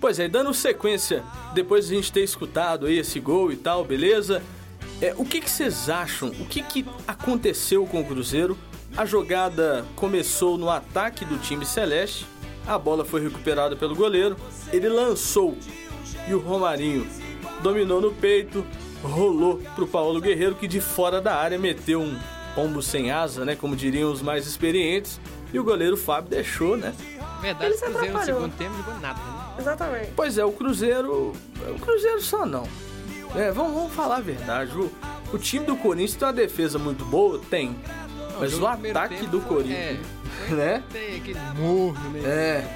Pois 0.00 0.18
é, 0.18 0.28
dando 0.28 0.52
sequência, 0.52 1.22
depois 1.54 1.86
de 1.86 1.94
a 1.94 1.96
gente 1.96 2.12
ter 2.12 2.22
escutado 2.22 2.86
aí 2.86 2.98
esse 2.98 3.18
gol 3.18 3.52
e 3.52 3.56
tal, 3.56 3.84
beleza? 3.84 4.42
É, 5.02 5.12
o 5.18 5.24
que, 5.24 5.40
que 5.40 5.50
vocês 5.50 5.90
acham? 5.90 6.28
O 6.28 6.46
que, 6.46 6.62
que 6.62 6.86
aconteceu 7.08 7.84
com 7.84 8.00
o 8.00 8.04
Cruzeiro? 8.04 8.56
A 8.96 9.04
jogada 9.04 9.84
começou 9.96 10.56
no 10.56 10.70
ataque 10.70 11.24
do 11.24 11.38
time 11.38 11.66
celeste, 11.66 12.24
a 12.66 12.78
bola 12.78 13.04
foi 13.04 13.20
recuperada 13.20 13.74
pelo 13.74 13.96
goleiro, 13.96 14.36
ele 14.72 14.88
lançou 14.88 15.56
e 16.28 16.32
o 16.32 16.38
Romarinho 16.38 17.04
dominou 17.62 18.00
no 18.00 18.12
peito, 18.12 18.64
rolou 19.02 19.60
pro 19.74 19.88
Paulo 19.88 20.20
Guerreiro 20.20 20.54
que 20.54 20.68
de 20.68 20.80
fora 20.80 21.20
da 21.20 21.34
área 21.34 21.58
meteu 21.58 22.00
um 22.00 22.16
pombo 22.54 22.80
sem 22.80 23.10
asa, 23.10 23.44
né, 23.44 23.56
como 23.56 23.74
diriam 23.74 24.12
os 24.12 24.22
mais 24.22 24.46
experientes, 24.46 25.18
e 25.52 25.58
o 25.58 25.64
goleiro 25.64 25.96
Fábio 25.96 26.30
deixou, 26.30 26.76
né? 26.76 26.94
Verdade, 27.40 27.64
Ele 27.64 27.74
o 27.74 27.78
se 27.78 27.84
Cruzeiro 27.86 28.12
no 28.12 28.18
atrapalhou. 28.20 28.40
segundo 28.40 28.56
tempo 28.56 28.76
jogou 28.76 29.00
nada, 29.00 29.18
né? 29.18 29.54
Exatamente. 29.58 30.12
Pois 30.14 30.38
é, 30.38 30.44
o 30.44 30.52
Cruzeiro. 30.52 31.32
O 31.66 31.78
Cruzeiro 31.80 32.20
só 32.20 32.46
não. 32.46 32.68
É, 33.34 33.50
vamos, 33.50 33.72
vamos 33.74 33.92
falar 33.92 34.16
a 34.16 34.20
verdade. 34.20 34.76
O, 34.76 34.90
o 35.32 35.38
time 35.38 35.64
do 35.64 35.76
Corinthians 35.76 36.14
tem 36.14 36.26
uma 36.26 36.34
defesa 36.34 36.78
muito 36.78 37.04
boa? 37.04 37.40
Tem. 37.50 37.76
Mas 38.38 38.58
o 38.58 38.66
ataque 38.66 39.16
tempo 39.16 39.30
do 39.30 39.40
Corinthians. 39.40 39.98
É, 40.48 40.54
Né? 40.54 40.82
tem 40.92 41.16
aquele 41.16 41.38
morno, 41.56 42.10
né? 42.10 42.20
É. 42.24 42.68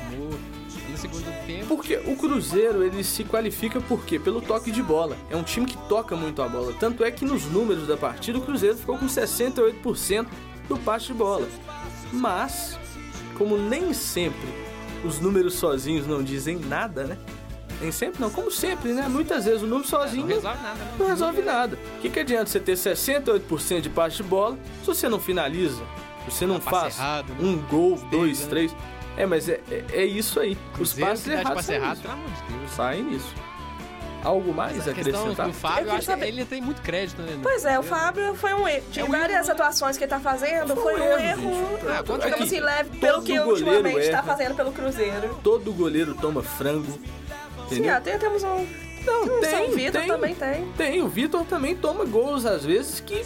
No 0.91 0.97
segundo 0.97 1.47
tempo, 1.47 1.67
Porque 1.67 1.97
o 2.07 2.17
Cruzeiro 2.17 2.83
ele 2.83 3.05
se 3.05 3.25
qualifica 3.25 3.81
por 3.81 4.05
quê? 4.05 4.19
Pelo 4.19 4.41
toque 4.41 4.71
de 4.71 4.83
bola. 4.83 5.17
É 5.31 5.37
um 5.37 5.43
time 5.43 5.67
que 5.67 5.77
toca 5.89 6.17
muito 6.17 6.41
a 6.41 6.49
bola. 6.49 6.73
Tanto 6.79 7.05
é 7.05 7.11
que 7.11 7.25
nos 7.25 7.45
números 7.47 7.87
da 7.87 7.97
partida 7.97 8.39
o 8.39 8.41
Cruzeiro 8.41 8.77
ficou 8.77 8.97
com 8.97 9.07
68% 9.07 10.27
do 10.69 10.77
passe 10.79 11.09
de 11.09 11.15
bola. 11.15 11.47
Mas, 12.13 12.79
como 13.37 13.59
nem 13.59 13.93
sempre 13.93 14.49
os 15.05 15.21
números 15.21 15.55
sozinhos 15.55 16.07
não 16.07 16.23
dizem 16.23 16.57
nada, 16.57 17.05
né? 17.05 17.19
Nem 17.81 17.93
sempre 17.93 18.21
não, 18.21 18.31
como 18.31 18.51
sempre, 18.51 18.93
né? 18.93 19.07
Muitas 19.09 19.45
vezes 19.45 19.63
o 19.63 19.67
número 19.67 19.83
não 19.83 20.01
sozinho 20.01 20.27
resolve 20.27 20.59
nada, 20.63 20.75
né? 20.79 20.95
não 20.99 21.07
resolve 21.07 21.43
nada. 21.43 21.79
O 21.99 22.01
que, 22.01 22.09
que 22.11 22.21
adianta 22.21 22.47
você 22.51 22.59
ter 22.61 22.73
68% 22.75 23.81
de 23.83 23.91
passe 23.91 24.17
de 24.17 24.23
bola 24.23 24.57
se 24.81 24.87
você 24.87 25.09
não 25.09 25.21
finaliza? 25.21 25.83
Se 26.25 26.31
você 26.31 26.47
não 26.47 26.61
faz 26.61 26.97
errado, 26.99 27.29
né? 27.35 27.37
um 27.41 27.57
gol, 27.59 27.97
dois, 28.11 28.41
né? 28.43 28.47
três. 28.49 28.77
É, 29.17 29.25
mas 29.27 29.49
é, 29.49 29.61
é, 29.71 29.85
é 29.93 30.05
isso 30.07 30.41
aí. 30.41 30.53
Os 30.73 30.93
Cruzeiro 30.93 31.11
passes 31.11 31.25
dá 31.27 31.33
de 31.35 31.41
errados 31.41 31.55
passe 31.55 31.67
saem 31.69 31.81
errado, 31.83 31.99
nisso. 31.99 32.75
Saem 32.75 33.03
nisso. 33.05 33.35
Algo 34.25 34.53
mais 34.53 34.89
a 34.89 34.91
acrescentar? 34.91 35.47
do 35.47 35.53
Fábio, 35.53 35.91
acho 35.91 35.99
que 36.01 36.05
saber- 36.07 36.27
ele 36.29 36.45
tem 36.45 36.61
muito 36.61 36.83
crédito, 36.83 37.23
né? 37.23 37.39
Pois 37.41 37.65
é, 37.65 37.79
o 37.79 37.83
Fábio 37.83 38.35
foi 38.35 38.53
um 38.55 38.67
erro. 38.67 38.83
De 38.91 38.99
É 39.01 39.05
um 39.05 39.09
várias 39.09 39.47
erro. 39.47 39.53
atuações 39.53 39.97
que 39.97 40.03
ele 40.03 40.11
tá 40.11 40.19
fazendo, 40.19 40.75
Foi 40.75 40.83
foi 40.95 41.01
um 41.01 41.05
um 41.05 41.19
erro, 41.19 41.51
erro. 41.51 41.79
Ah, 41.89 42.03
quanto 42.05 42.25
digamos 42.25 42.47
assim, 42.47 42.59
leve, 42.59 42.99
pelo 42.99 43.23
que 43.23 43.39
ultimamente 43.39 43.95
tá 44.11 44.19
erra. 44.19 44.23
fazendo 44.25 44.57
pelo 44.57 44.73
Cruzeiro. 44.73 45.39
Todo 45.45 45.73
goleiro 45.73 46.15
toma 46.21 46.43
frango. 46.43 46.99
Sim, 47.69 47.75
Entendeu? 47.77 47.95
até 47.97 48.19
temos 48.19 48.43
um. 48.45 48.67
Não, 49.05 49.25
o 49.25 49.41
tem, 49.41 49.51
São 49.51 49.71
Vitor 49.71 50.01
tem. 50.01 50.09
também 50.11 50.35
tem. 50.35 50.73
Tem, 50.77 51.03
o 51.03 51.09
Vitor 51.09 51.45
também 51.45 51.77
toma 51.77 52.05
gols 52.05 52.45
às 52.45 52.65
vezes 52.65 52.99
que 53.01 53.25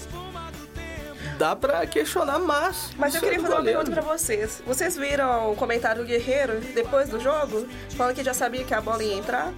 dá 1.39 1.57
pra 1.57 1.87
questionar, 1.87 2.39
mas. 2.39 2.91
Mas 2.97 3.15
eu 3.15 3.19
é 3.19 3.23
queria 3.25 3.41
fazer 3.41 3.53
uma 3.55 3.59
goleiro. 3.61 3.79
pergunta 3.81 4.03
pra 4.03 4.17
vocês. 4.17 4.63
Vocês 4.67 4.97
viram 4.97 5.53
o 5.53 5.57
comentário 5.57 6.03
do 6.03 6.07
Guerreiro 6.07 6.61
depois 6.75 7.09
do 7.09 7.19
jogo? 7.19 7.67
Falando 7.97 8.15
que 8.15 8.23
já 8.23 8.35
sabia 8.35 8.63
que 8.65 8.75
a 8.75 8.81
bola 8.81 9.03
ia 9.03 9.15
entrar? 9.15 9.53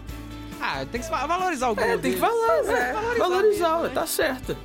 Ah, 0.61 0.85
tem 0.91 1.01
que 1.01 1.11
valorizar 1.11 1.71
o 1.71 1.75
gol 1.75 1.85
É, 1.85 1.99
tem 1.99 2.13
que 2.13 2.21
falar, 2.21 2.63
né? 2.63 2.91
é. 2.91 2.93
Valorizar, 2.93 3.19
Valorizar 3.29 3.79
mesmo, 3.81 3.95
tá 3.95 4.07
certo. 4.07 4.57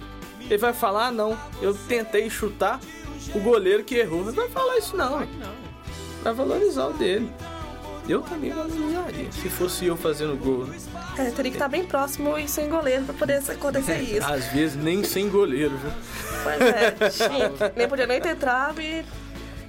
Ele 0.41 0.57
vai 0.59 0.71
falar, 0.73 1.07
ah, 1.07 1.11
não, 1.11 1.35
eu 1.59 1.73
tentei 1.73 2.29
chutar 2.29 2.79
o 3.33 3.39
goleiro 3.39 3.83
que 3.83 3.95
errou. 3.95 4.23
Não 4.23 4.31
vai 4.31 4.47
falar 4.49 4.77
isso 4.77 4.95
não. 4.95 5.27
vai 6.23 6.33
valorizar 6.33 6.87
o 6.87 6.93
dele. 6.93 7.33
Eu 8.07 8.21
também 8.21 8.51
valorizaria, 8.51 9.31
se 9.31 9.49
fosse 9.49 9.85
eu 9.85 9.97
fazendo 9.97 10.37
gol. 10.37 10.65
né? 10.65 10.77
É, 11.17 11.31
teria 11.31 11.51
que 11.51 11.57
estar 11.57 11.67
bem 11.67 11.85
próximo 11.85 12.37
e 12.37 12.47
sem 12.47 12.69
goleiro 12.69 13.03
pra 13.05 13.13
poder 13.13 13.41
acontecer 13.49 13.97
isso. 14.01 14.25
Às 14.25 14.45
vezes 14.47 14.75
nem 14.81 15.03
sem 15.03 15.27
goleiro, 15.29 15.75
viu? 15.77 15.91
Pois 16.43 16.61
é, 16.61 17.09
sim. 17.09 17.73
nem 17.75 17.87
podia 17.87 18.07
nem 18.07 18.21
ter 18.21 18.35
trave. 18.37 19.03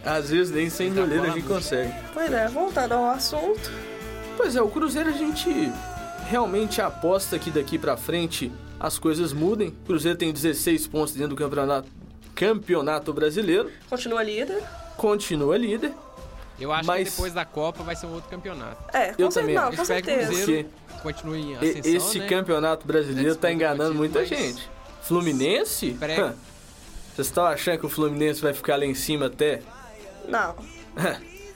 Às 0.05 0.31
vezes 0.31 0.53
nem 0.55 0.71
sem 0.71 0.91
Tá 0.95 1.01
goleiro 1.01 1.23
a 1.25 1.27
gente 1.27 1.39
amigo. 1.41 1.49
consegue. 1.55 1.93
Pois 2.15 2.33
é, 2.33 2.47
voltando 2.49 2.93
ao 2.93 3.11
assunto. 3.11 3.71
Pois 4.37 4.55
é, 4.55 4.63
o 4.63 4.69
Cruzeiro 4.69 5.09
a 5.09 5.13
gente 5.13 5.51
realmente 6.29 6.81
aposta 6.81 7.39
que 7.39 7.51
daqui 7.51 7.77
pra 7.79 7.97
frente 7.97 8.53
as 8.79 8.99
coisas 8.99 9.33
mudem. 9.33 9.69
O 9.71 9.87
Cruzeiro 9.87 10.17
tem 10.17 10.33
16 10.33 10.87
pontos 10.87 11.13
dentro 11.15 11.31
do 11.31 11.37
campeonato, 11.37 11.89
campeonato 12.37 13.13
brasileiro, 13.13 13.69
Continua 13.91 14.23
líder. 14.23 14.63
continua 14.97 15.59
líder. 15.59 15.93
Eu 16.61 16.73
acho 16.73 16.87
Mas- 16.87 17.05
que 17.09 17.15
depois 17.15 17.33
da 17.33 17.45
Copa 17.45 17.83
vai 17.83 17.95
ser 17.95 18.07
um 18.07 18.15
outro 18.15 18.29
campeonato. 18.29 18.77
É, 18.93 19.13
com 19.13 19.23
Eu 19.23 19.29
também 19.29 19.55
não, 19.55 19.73
com 19.73 19.83
Espero 19.83 20.03
que 20.03 20.11
o 20.11 20.15
certeza. 20.15 20.33
Cruzeiro 20.33 20.69
continue 21.03 21.41
em 21.41 21.57
ascensão, 21.57 21.93
Esse 21.93 22.19
né? 22.19 22.27
campeonato 22.27 22.87
brasileiro 22.87 23.37
tá 23.37 23.53
enganando 23.53 23.91
do 23.93 23.97
muita 23.97 24.21
mas- 24.21 24.29
gente. 24.29 24.69
Fluminense? 25.03 25.93
Prega. 25.99 26.23
Hã. 26.27 26.35
Vocês 27.15 27.27
estão 27.29 27.45
achando 27.47 27.79
que 27.79 27.87
o 27.87 27.89
Fluminense 27.89 28.41
vai 28.41 28.53
ficar 28.53 28.77
lá 28.77 28.85
em 28.85 28.95
cima 28.95 29.27
até? 29.27 29.63
Não. 30.29 30.55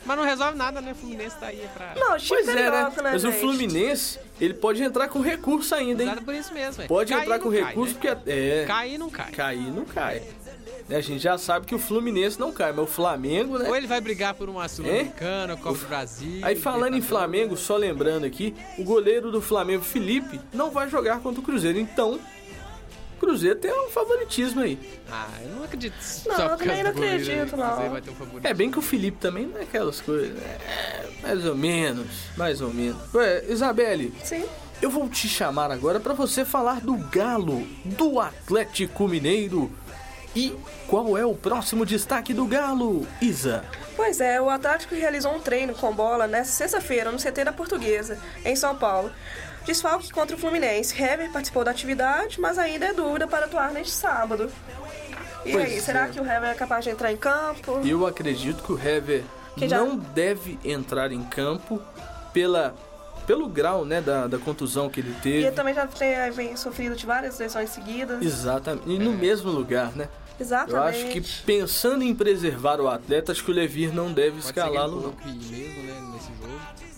Mas 0.05 0.17
não 0.17 0.25
resolve 0.25 0.57
nada, 0.59 0.81
né? 0.81 0.93
O 0.93 0.95
Fluminense 0.97 1.37
tá 1.39 1.47
aí 1.47 1.69
pra... 1.75 1.93
Não, 1.95 2.17
Pois 2.27 2.49
é, 2.49 2.55
né? 2.55 2.71
né, 2.71 2.93
Mas 3.13 3.25
o? 3.25 3.31
Fluminense, 3.33 4.19
ele 4.41 4.55
pode 4.55 4.83
entrar 4.83 5.09
com 5.09 5.21
recurso 5.21 5.75
ainda, 5.75 6.03
hein? 6.03 6.09
Nada 6.09 6.21
por 6.23 6.35
isso 6.35 6.53
mesmo, 6.53 6.73
velho. 6.79 6.89
Pode 6.89 7.13
Cair 7.13 7.23
entrar 7.23 7.39
com 7.39 7.51
cai, 7.51 7.61
recurso, 7.63 7.95
né? 7.95 8.01
porque 8.15 8.31
é. 8.31 8.65
Cair 8.67 8.99
não 8.99 9.09
cai. 9.11 9.31
Cair 9.31 9.71
não 9.73 9.85
cai. 9.85 10.23
Né, 10.93 10.99
A 10.99 11.01
gente 11.01 11.23
já 11.23 11.39
sabe 11.39 11.65
que 11.65 11.75
o 11.75 11.79
Fluminense 11.79 12.39
não 12.39 12.53
cai, 12.53 12.71
mas 12.71 12.85
o 12.85 12.87
Flamengo, 12.87 13.59
né? 13.59 13.67
Ou 13.67 13.75
ele 13.75 13.87
vai 13.87 14.01
brigar 14.01 14.35
por 14.35 14.49
uma 14.49 14.69
Sul-Americana, 14.69 15.57
Copa 15.57 15.79
do 15.79 15.87
Brasil... 15.87 16.41
Aí 16.43 16.55
falando 16.55 16.97
em. 16.97 17.01
Flamengo, 17.01 17.57
só 17.57 17.77
lembrando 17.77 18.25
aqui, 18.27 18.55
o 18.79 18.85
goleiro 18.85 19.31
do 19.31 19.41
Flamengo, 19.41 19.83
Felipe, 19.83 20.39
não 20.53 20.71
vai 20.71 20.89
jogar 20.89 21.21
contra 21.21 21.41
o 21.41 21.43
Cruzeiro. 21.43 21.79
Então, 21.79 22.21
o 23.17 23.21
Cruzeiro 23.21 23.59
tem 23.59 23.73
um 23.73 23.89
favoritismo 23.89 24.61
aí. 24.61 24.79
Ah, 25.11 25.29
eu 25.43 25.51
não 25.57 25.65
acredito 25.65 25.95
Não, 26.27 26.37
só 26.37 26.43
eu 26.43 26.57
também 26.57 26.83
não 26.83 26.91
acredito, 26.91 27.29
né? 27.29 27.47
não. 27.57 27.65
O 27.65 27.69
Cruzeiro 27.69 27.91
vai 27.93 28.01
ter 28.03 28.11
um. 28.11 28.41
É 28.45 28.55
bem 28.55 28.71
que 28.71 28.79
o 28.79 28.83
Felipe 28.83 29.19
também 29.19 29.47
não 29.47 29.59
é 29.59 29.63
aquelas 29.63 30.01
coisas. 30.01 30.37
É, 30.43 31.09
mais 31.23 31.45
ou 31.47 31.57
menos, 31.57 32.07
mais 32.37 32.61
ou 32.61 32.73
menos. 32.73 32.99
Ué, 33.15 33.45
Isabelle, 33.49 34.13
Sim. 34.23 34.45
eu 34.81 34.91
vou 34.91 35.09
te 35.09 35.29
chamar 35.29 35.71
agora 35.71 35.99
para 35.99 36.13
você 36.15 36.45
falar 36.45 36.81
do 36.81 36.97
Galo, 36.97 37.67
do 37.85 38.21
Atlético 38.21 39.09
Mineiro. 39.09 39.71
E 40.35 40.57
qual 40.89 41.17
é 41.19 41.25
o 41.27 41.35
próximo 41.35 41.85
destaque 41.85 42.33
do 42.33 42.47
Galo, 42.47 43.07
Isa? 43.21 43.65
Pois 43.95 44.21
é, 44.21 44.41
o 44.41 44.49
Atlético 44.49 44.95
realizou 44.95 45.35
um 45.35 45.41
treino 45.41 45.75
com 45.75 45.93
bola 45.93 46.27
nesta 46.27 46.53
sexta-feira 46.55 47.13
no 47.13 47.19
CT 47.19 47.45
da 47.45 47.53
Portuguesa, 47.53 48.19
em 48.45 48.57
São 48.57 48.75
Paulo. 48.75 49.11
Desfalque 49.67 50.11
contra 50.11 50.35
o 50.35 50.39
Fluminense. 50.39 51.01
Hever 51.01 51.31
participou 51.31 51.63
da 51.63 51.71
atividade, 51.71 52.41
mas 52.41 52.59
ainda 52.59 52.87
é 52.87 52.93
dúvida 52.95 53.29
para 53.29 53.45
atuar 53.45 53.71
neste 53.73 53.93
sábado. 53.93 54.51
E 55.45 55.53
Pois 55.53 55.65
aí, 55.67 55.77
é. 55.77 55.81
será 55.81 56.09
que 56.09 56.19
o 56.19 56.25
Hever 56.25 56.51
é 56.51 56.55
capaz 56.55 56.85
de 56.85 56.91
entrar 56.91 57.13
em 57.13 57.17
campo? 57.17 57.81
Eu 57.85 58.07
acredito 58.07 58.63
que 58.63 58.73
o 58.73 58.79
Hever 58.81 59.23
Que 59.57 59.69
já- 59.69 59.79
não 59.79 59.97
deve 59.97 60.59
entrar 60.65 61.13
em 61.13 61.23
campo 61.25 61.81
pela, 62.33 62.75
pelo 63.27 63.49
grau 63.49 63.85
né, 63.85 64.01
da, 64.01 64.27
da 64.27 64.39
contusão 64.39 64.89
que 64.89 65.01
ele 65.01 65.11
E 65.11 65.21
teve. 65.23 65.39
ele 65.45 65.51
também 65.53 65.75
já 65.75 65.87
tem, 65.87 66.31
vem 66.31 66.57
sofrido 66.57 66.97
de 66.97 67.05
várias 67.05 67.39
lesões 67.39 67.71
seguidas. 67.71 68.25
Exatamente. 68.25 68.89
E 68.91 68.99
no 68.99 69.13
mesmo 69.13 69.51
lugar, 69.51 69.93
né? 69.95 70.09
Eu 70.39 70.45
Exatamente. 70.45 70.97
acho 70.97 71.07
que 71.09 71.21
pensando 71.45 72.03
em 72.03 72.15
preservar 72.15 72.81
o 72.81 72.89
atleta, 72.89 73.33
acho 73.33 73.45
que 73.45 73.51
o 73.51 73.55
Levir 73.55 73.95
não 73.95 74.13
deve 74.13 74.39
escalá-lo, 74.39 75.09
né. 75.09 75.13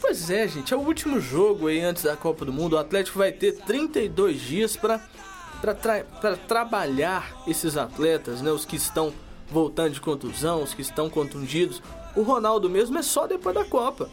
Pois 0.00 0.31
é, 0.31 0.47
gente, 0.47 0.73
é 0.73 0.76
o 0.76 0.81
último 0.81 1.21
jogo 1.21 1.69
aí 1.69 1.81
antes 1.81 2.05
da 2.05 2.17
Copa 2.17 2.45
do 2.45 2.53
Mundo. 2.53 2.75
O 2.75 2.79
Atlético 2.79 3.19
vai 3.19 3.33
ter 3.33 3.53
32 3.53 4.41
dias 4.41 4.76
para 4.76 5.00
para 6.21 6.37
trabalhar 6.37 7.43
esses 7.47 7.79
atletas, 7.79 8.43
né? 8.43 8.50
Os 8.50 8.67
que 8.67 8.76
estão 8.76 9.14
voltando 9.50 9.93
de 9.93 10.00
contusão, 10.00 10.62
os 10.62 10.75
que 10.75 10.83
estão 10.83 11.09
contundidos. 11.09 11.83
O 12.14 12.23
Ronaldo 12.23 12.69
mesmo 12.69 12.99
é 12.99 13.03
só 13.03 13.26
depois 13.26 13.55
da 13.55 13.64
Copa. 13.64 14.11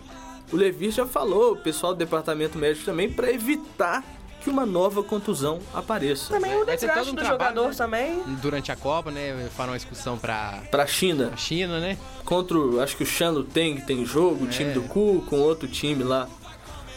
O 0.51 0.55
Levi 0.55 0.91
já 0.91 1.05
falou, 1.05 1.53
o 1.53 1.57
pessoal 1.57 1.93
do 1.93 1.97
departamento 1.97 2.57
médico 2.57 2.85
também, 2.85 3.11
para 3.11 3.31
evitar 3.31 4.03
que 4.41 4.49
uma 4.49 4.65
nova 4.65 5.01
contusão 5.03 5.59
apareça. 5.73 6.33
Também 6.33 6.55
o 6.61 6.65
ter 6.65 6.77
desgaste 6.77 7.11
um 7.11 7.15
do 7.15 7.21
trabalho, 7.21 7.39
jogador 7.55 7.69
né? 7.69 7.75
também. 7.75 8.23
Durante 8.41 8.71
a 8.71 8.75
Copa, 8.75 9.11
né, 9.11 9.47
farão 9.55 9.71
uma 9.71 9.77
excursão 9.77 10.17
pra 10.17 10.61
Para 10.71 10.83
a 10.83 10.87
China, 10.87 11.27
pra 11.27 11.37
China, 11.37 11.79
né? 11.79 11.97
contra, 12.25 12.57
o- 12.57 12.81
acho 12.81 12.95
que 12.97 13.03
o 13.03 13.05
Shanlo 13.05 13.43
tem, 13.43 13.79
tem 13.81 14.05
jogo, 14.05 14.45
o 14.45 14.47
time 14.47 14.71
É. 14.71 14.73
do 14.73 14.81
Cu, 14.83 15.23
com 15.29 15.39
outro 15.39 15.67
time 15.67 16.03
lá, 16.03 16.27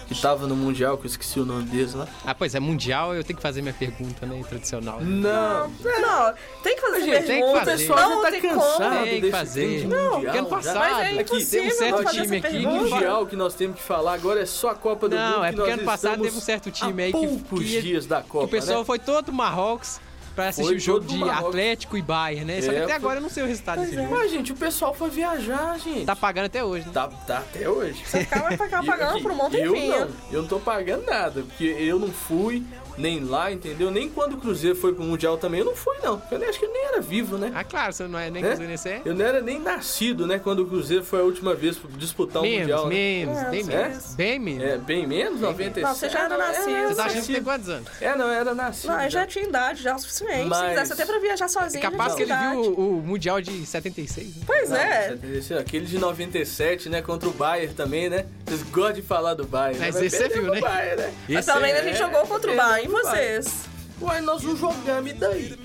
que 0.06 0.14
tava 0.20 0.46
no 0.46 0.54
Mundial, 0.56 0.96
que 0.99 1.04
eu 1.04 1.11
esqueci 1.11 1.40
o 1.40 1.44
nome 1.44 1.64
deles 1.64 1.94
lá. 1.94 2.06
Ah, 2.25 2.34
pois 2.34 2.54
é, 2.54 2.61
Mundial, 2.61 3.14
eu 3.14 3.25
tenho 3.25 3.37
que 3.37 3.42
fazer 3.42 3.62
minha 3.62 3.75
pergunta, 3.75 4.26
né, 4.26 4.42
tradicional. 4.49 5.00
né? 5.00 5.06
Não, 5.28 5.68
Não, 5.68 6.34
tem 6.62 6.75
que 6.76 6.80
fazer 6.80 7.00
Gente, 7.00 7.12
tem 7.12 7.23
que 7.23 7.26
perguntas. 7.26 7.58
fazer. 7.64 7.73
O 7.75 7.78
pessoal 7.78 7.99
já 7.99 8.08
Não 8.08 8.23
tá 8.23 8.30
tem 8.30 8.40
cansado. 8.40 9.04
Tem 9.04 9.20
que 9.20 9.30
fazer. 9.30 9.87
Não, 9.87 9.99
mundial, 10.14 10.20
porque 10.23 10.38
ano 10.38 10.49
passado 10.49 10.78
Mas 10.78 10.99
é 11.16 11.20
Aqui, 11.20 11.44
tem 11.46 11.66
um 11.66 11.70
certo 11.70 12.04
time 12.11 12.37
aqui 12.38 12.40
pergunta. 12.50 12.80
mundial 12.94 13.26
que 13.26 13.37
nós 13.37 13.54
temos 13.54 13.76
que 13.76 13.82
falar 13.82 14.14
agora 14.14 14.40
é 14.40 14.46
só 14.46 14.70
a 14.70 14.75
Copa 14.75 15.08
do 15.08 15.16
Mundo. 15.16 15.30
Não, 15.30 15.44
é 15.44 15.50
que 15.50 15.56
porque 15.56 15.70
nós 15.70 15.78
ano 15.78 15.87
passado 15.87 16.11
estamos 16.12 16.26
teve 16.26 16.37
um 16.38 16.40
certo 16.40 16.70
time 16.70 17.02
aí 17.02 17.12
que- 17.12 17.18
poucos 17.26 17.61
que- 17.61 17.82
dias 17.82 18.06
da 18.06 18.23
Copa, 18.23 18.44
o 18.44 18.49
pessoal 18.49 18.80
né? 18.80 18.84
foi 18.84 18.99
todo 18.99 19.32
Marrocos 19.32 20.00
pra 20.34 20.48
assistir 20.48 20.66
Foi 20.66 20.76
o 20.76 20.80
jogo 20.80 21.06
de 21.06 21.16
Marrocos. 21.16 21.48
Atlético 21.48 21.96
e 21.96 22.02
Bayern, 22.02 22.44
né? 22.44 22.60
Só 22.62 22.70
que 22.70 22.76
É, 22.76 22.78
até 22.78 22.86
foi- 22.86 22.94
agora 22.96 23.18
eu 23.18 23.22
não 23.22 23.28
sei 23.30 23.42
o 23.42 23.46
resultado 23.46 23.80
desse 23.80 23.94
jogo. 23.94 24.10
Mas, 24.10 24.30
gente, 24.30 24.52
o 24.52 24.56
pessoal 24.56 24.92
foi 24.94 25.10
viajar, 25.10 25.78
gente. 25.78 26.04
Tá 26.04 26.16
pagando 26.16 26.46
até 26.46 26.64
hoje, 26.64 26.86
né? 26.86 26.92
Tá, 26.92 27.08
tá 27.08 27.38
até 27.38 27.68
hoje. 27.68 28.02
Você 28.04 28.20
ficava 28.20 28.52
E- 28.54 28.56
pagando 28.86 29.18
e- 29.18 29.22
por 29.22 29.30
um 29.30 29.34
monte 29.36 29.52
de 29.52 29.58
Eu 29.60 29.72
não, 29.74 30.08
eu 30.32 30.42
não 30.42 30.48
tô 30.48 30.58
pagando 30.58 31.04
nada, 31.06 31.42
porque 31.42 31.64
eu 31.64 31.98
não 31.98 32.08
fui 32.10 32.62
nem 32.96 33.24
lá, 33.24 33.50
entendeu? 33.52 33.90
Nem 33.90 34.08
quando 34.08 34.34
o 34.34 34.36
Cruzeiro 34.38 34.76
foi 34.76 34.92
pro 34.94 35.02
Mundial 35.04 35.36
também, 35.38 35.60
eu 35.60 35.66
não 35.66 35.74
fui, 35.76 35.96
não. 36.02 36.22
Eu 36.30 36.38
nem, 36.38 36.48
acho 36.48 36.58
que 36.58 36.64
eu 36.66 36.72
nem 36.72 36.84
era 36.86 37.00
vivo, 37.00 37.36
né? 37.38 37.50
Ah, 37.54 37.64
claro, 37.64 37.92
você 37.92 38.06
não 38.06 38.18
é 38.18 38.30
nem 38.30 38.42
Né? 38.42 38.48
cruzeirense, 38.48 38.88
é? 38.88 39.02
Eu 39.04 39.14
não 39.14 39.24
era 39.24 39.40
nem 39.40 39.58
nascido, 39.60 40.26
né? 40.26 40.38
Quando 40.38 40.60
o 40.60 40.66
Cruzeiro 40.66 41.04
foi 41.04 41.20
a 41.20 41.22
última 41.22 41.54
vez 41.54 41.76
pra 41.76 41.90
disputar 41.96 42.42
o 42.42 42.46
Mundial. 42.46 42.84
né? 42.88 42.94
menos, 42.94 43.38
É, 43.38 43.50
bem 43.50 43.60
é? 43.60 43.64
menos. 43.64 44.14
Bem 44.14 44.38
menos. 44.38 44.64
É, 44.64 44.78
bem 44.78 45.06
menos, 45.06 45.40
97. 45.40 45.82
Não, 45.86 45.94
você 45.94 46.08
já 46.08 46.24
era 46.24 46.36
nascido. 46.38 46.70
É, 46.70 46.86
Você 46.88 46.94
tá 46.94 47.04
achando 47.06 47.26
que 47.26 47.32
tem 47.32 47.42
quantos 47.42 47.68
anos? 47.68 47.88
É, 48.00 48.16
não, 48.16 48.28
era 48.30 48.54
nascido. 48.54 48.90
Não, 48.90 49.02
eu 49.02 49.10
já. 49.10 49.20
já 49.20 49.26
tinha 49.26 49.44
idade, 49.44 49.82
já 49.82 49.94
o 49.96 49.98
suficiente. 49.98 50.44
Mas- 50.48 50.58
Se 50.58 50.68
quisesse 50.68 50.92
até 50.92 51.06
pra 51.06 51.18
viajar 51.18 51.44
É 51.44 51.48
sozinho. 51.48 51.82
capaz 51.82 52.12
já 52.12 52.16
que 52.16 52.22
ele 52.22 52.34
viu 52.36 52.60
o, 52.72 52.98
o 52.98 53.02
Mundial 53.02 53.40
de 53.40 53.64
76, 53.66 54.26
né? 54.36 54.42
Pois 54.46 54.70
Não, 54.70 54.76
é. 54.76 55.16
você- 55.16 55.54
Aquele 55.54 55.86
de 55.86 55.98
97, 55.98 56.88
né? 56.88 57.02
Contra 57.02 57.28
o 57.28 57.32
Bayern 57.32 57.74
também, 57.74 58.08
né? 58.08 58.26
Vocês 58.46 58.62
gostam 58.64 58.92
de 58.94 59.02
falar 59.02 59.34
do 59.34 59.44
Bayern. 59.46 59.78
Mas 59.80 59.94
né? 59.94 60.00
Vai 60.00 60.06
esse 60.06 60.16
você 60.16 60.28
viu, 60.28 60.42
né? 60.52 60.60
Bayern, 60.60 60.96
né? 61.02 61.14
Mas 61.28 61.46
também 61.46 61.72
é- 61.72 61.80
a 61.80 61.82
gente 61.84 61.98
jogou 61.98 62.26
contra 62.26 62.50
o 62.50 62.54
é, 62.54 62.56
Bayern. 62.56 62.83
E 62.84 62.88
vocês? 62.88 63.64
Uai, 64.00 64.20
nós 64.20 64.42
não 64.42 64.56
jogamos, 64.56 65.10
e 65.10 65.14
daí? 65.14 65.58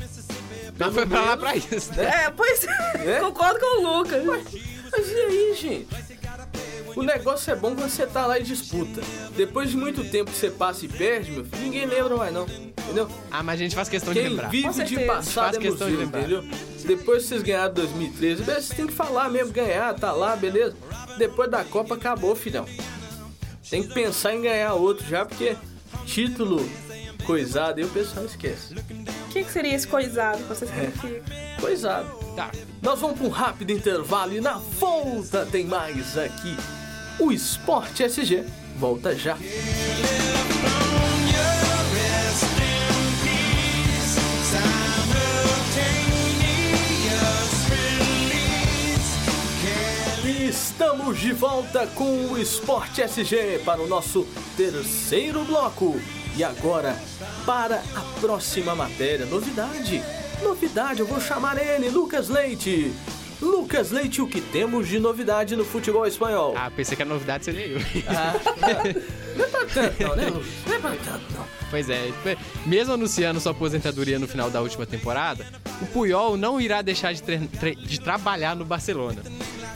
Mas 0.78 0.94
foi 0.94 1.06
pra 1.06 1.22
lá 1.22 1.38
pra 1.38 1.56
isso, 1.56 1.94
né? 1.96 2.26
É, 2.26 2.30
pois 2.30 2.64
é. 2.64 3.18
É? 3.18 3.20
Concordo 3.20 3.60
com 3.60 3.82
o 3.84 3.98
Lucas. 3.98 4.24
Mas 4.92 5.12
e 5.12 5.16
aí, 5.16 5.56
gente? 5.56 5.88
O 6.96 7.04
negócio 7.04 7.52
é 7.52 7.56
bom 7.56 7.76
quando 7.76 7.90
você 7.90 8.06
tá 8.08 8.26
lá 8.26 8.40
e 8.40 8.44
disputa. 8.44 9.02
Depois 9.36 9.70
de 9.70 9.78
muito 9.78 10.04
tempo 10.10 10.32
que 10.32 10.38
você 10.38 10.50
passa 10.50 10.86
e 10.86 10.88
perde, 10.88 11.32
meu 11.32 11.46
filho, 11.46 11.62
ninguém 11.64 11.86
lembra 11.86 12.16
mais 12.18 12.34
não. 12.34 12.46
Entendeu? 12.46 13.10
Ah, 13.30 13.44
mas 13.44 13.60
a 13.60 13.64
gente 13.64 13.76
faz 13.76 13.88
questão 13.90 14.14
de 14.14 14.20
Quem 14.20 14.30
lembrar. 14.30 14.50
vive 14.50 14.84
de 14.84 15.00
passado 15.02 15.46
Faz 15.54 15.58
é 15.58 15.60
questão 15.60 15.88
de 15.88 15.94
museu, 15.94 16.06
lembrar. 16.06 16.20
entendeu? 16.22 16.44
Depois 16.86 17.24
que 17.24 17.30
vocês 17.30 17.44
ganharam 17.44 17.74
2013, 17.74 18.44
beleza, 18.44 18.68
você 18.68 18.74
tem 18.76 18.88
que 18.88 18.94
falar 18.94 19.30
mesmo, 19.30 19.52
ganhar, 19.54 19.94
tá 19.94 20.12
lá, 20.12 20.36
beleza? 20.36 20.76
Depois 21.18 21.52
da 21.52 21.64
Copa 21.64 21.94
acabou, 21.96 22.36
filhão. 22.36 22.66
Tem 23.70 23.84
que 23.84 23.94
pensar 23.94 24.34
em 24.34 24.42
ganhar 24.42 24.74
outro 24.74 25.06
já, 25.06 25.24
porque 25.26 25.56
título 26.06 26.68
coisado, 27.30 27.80
e 27.80 27.84
o 27.84 27.90
pessoal 27.90 28.26
esquece. 28.26 28.74
O 28.74 29.30
que, 29.30 29.44
que, 29.44 29.52
seria 29.52 29.76
esse 29.76 29.88
coisado 29.88 30.40
que 30.40 30.50
você 30.50 30.66
significa? 30.66 31.32
É, 31.32 31.62
coisado. 31.62 32.10
Tá. 32.36 32.50
Nós 32.82 33.00
vamos 33.00 33.20
para 33.20 33.28
um 33.28 33.30
rápido 33.30 33.72
intervalo 33.72 34.34
e 34.34 34.42
na 34.42 34.58
volta 34.58 35.46
tem 35.46 35.64
mais 35.64 36.18
aqui. 36.18 36.58
O 37.20 37.32
Esporte 37.32 38.02
SG 38.02 38.44
volta 38.78 39.16
já. 39.16 39.38
Estamos 50.50 51.20
de 51.20 51.32
volta 51.32 51.86
com 51.94 52.32
o 52.32 52.38
Esporte 52.40 53.04
SG 53.04 53.62
para 53.64 53.80
o 53.80 53.88
nosso 53.88 54.26
terceiro 54.58 55.44
bloco. 55.44 56.02
E 56.40 56.44
agora, 56.44 56.98
para 57.46 57.84
a 57.94 58.22
próxima 58.22 58.74
matéria, 58.74 59.26
novidade. 59.26 60.02
Novidade, 60.42 61.02
eu 61.02 61.06
vou 61.06 61.20
chamar 61.20 61.62
ele, 61.62 61.90
Lucas 61.90 62.30
Leite. 62.30 62.94
Lucas 63.42 63.92
Leite, 63.92 64.22
o 64.22 64.28
que 64.28 64.40
temos 64.40 64.88
de 64.88 65.00
novidade 65.00 65.58
no 65.58 65.66
futebol 65.66 66.08
espanhol? 66.08 66.54
Ah, 66.56 66.72
pensei 66.74 66.96
que 66.96 67.04
a 67.04 67.06
novidade 67.06 67.44
seria 67.44 67.66
eu. 67.66 67.82
Ah, 68.08 68.36
não 69.36 69.44
é 69.44 69.48
pra 69.50 69.66
tanto, 69.66 70.02
não, 70.02 70.16
né, 70.16 70.26
Lucas? 70.28 70.48
Não 70.66 70.76
é 70.76 70.80
pra 70.80 70.92
tanto, 70.92 71.34
não. 71.34 71.46
Pois 71.70 71.90
é, 71.90 72.10
mesmo 72.66 72.94
anunciando 72.94 73.42
sua 73.42 73.52
aposentadoria 73.52 74.18
no 74.18 74.26
final 74.26 74.50
da 74.50 74.62
última 74.62 74.86
temporada, 74.86 75.46
o 75.82 75.88
Puyol 75.88 76.38
não 76.38 76.62
irá 76.62 76.82
deixar 76.82 77.14
de, 77.14 77.22
de 77.86 78.00
trabalhar 78.00 78.56
no 78.56 78.64
Barcelona. 78.64 79.22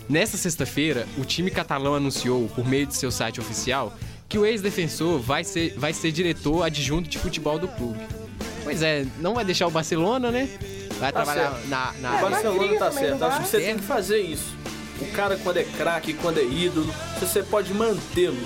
Nesta 0.08 0.38
sexta-feira, 0.38 1.06
o 1.18 1.26
time 1.26 1.52
catalão 1.52 1.94
anunciou, 1.94 2.48
por 2.48 2.66
meio 2.66 2.86
de 2.86 2.96
seu 2.96 3.12
site 3.12 3.42
oficial, 3.42 3.94
que 4.34 4.40
o 4.40 4.48
ex-defensor 4.48 5.20
vai 5.20 5.44
ser, 5.44 5.76
vai 5.78 5.94
ser 5.94 6.12
diretor 6.12 6.64
adjunto 6.64 7.08
de 7.08 7.20
futebol 7.20 7.60
do 7.60 7.68
clube. 7.68 8.00
Pois 8.64 8.82
é, 8.82 9.06
não 9.20 9.36
vai 9.36 9.46
deixar 9.46 9.68
o 9.68 9.70
Barcelona, 9.70 10.32
né? 10.32 10.50
Vai 11.00 11.12
Tá 11.12 11.22
trabalhar 11.22 11.52
certo. 11.52 11.68
na, 11.68 11.92
O 11.92 12.02
na, 12.02 12.18
É, 12.18 12.22
Barcelona 12.22 12.80
tá 12.80 12.92
certo. 12.92 13.24
Acho 13.26 13.42
que 13.42 13.48
você 13.48 13.60
tem 13.60 13.76
que 13.78 13.84
fazer 13.84 14.22
isso. 14.22 14.56
O 15.00 15.06
cara, 15.12 15.38
quando 15.38 15.58
é 15.58 15.64
craque, 15.64 16.16
quando 16.16 16.40
é 16.40 16.44
ídolo, 16.44 16.92
você 17.20 17.44
pode 17.44 17.72
mantê-lo 17.76 18.42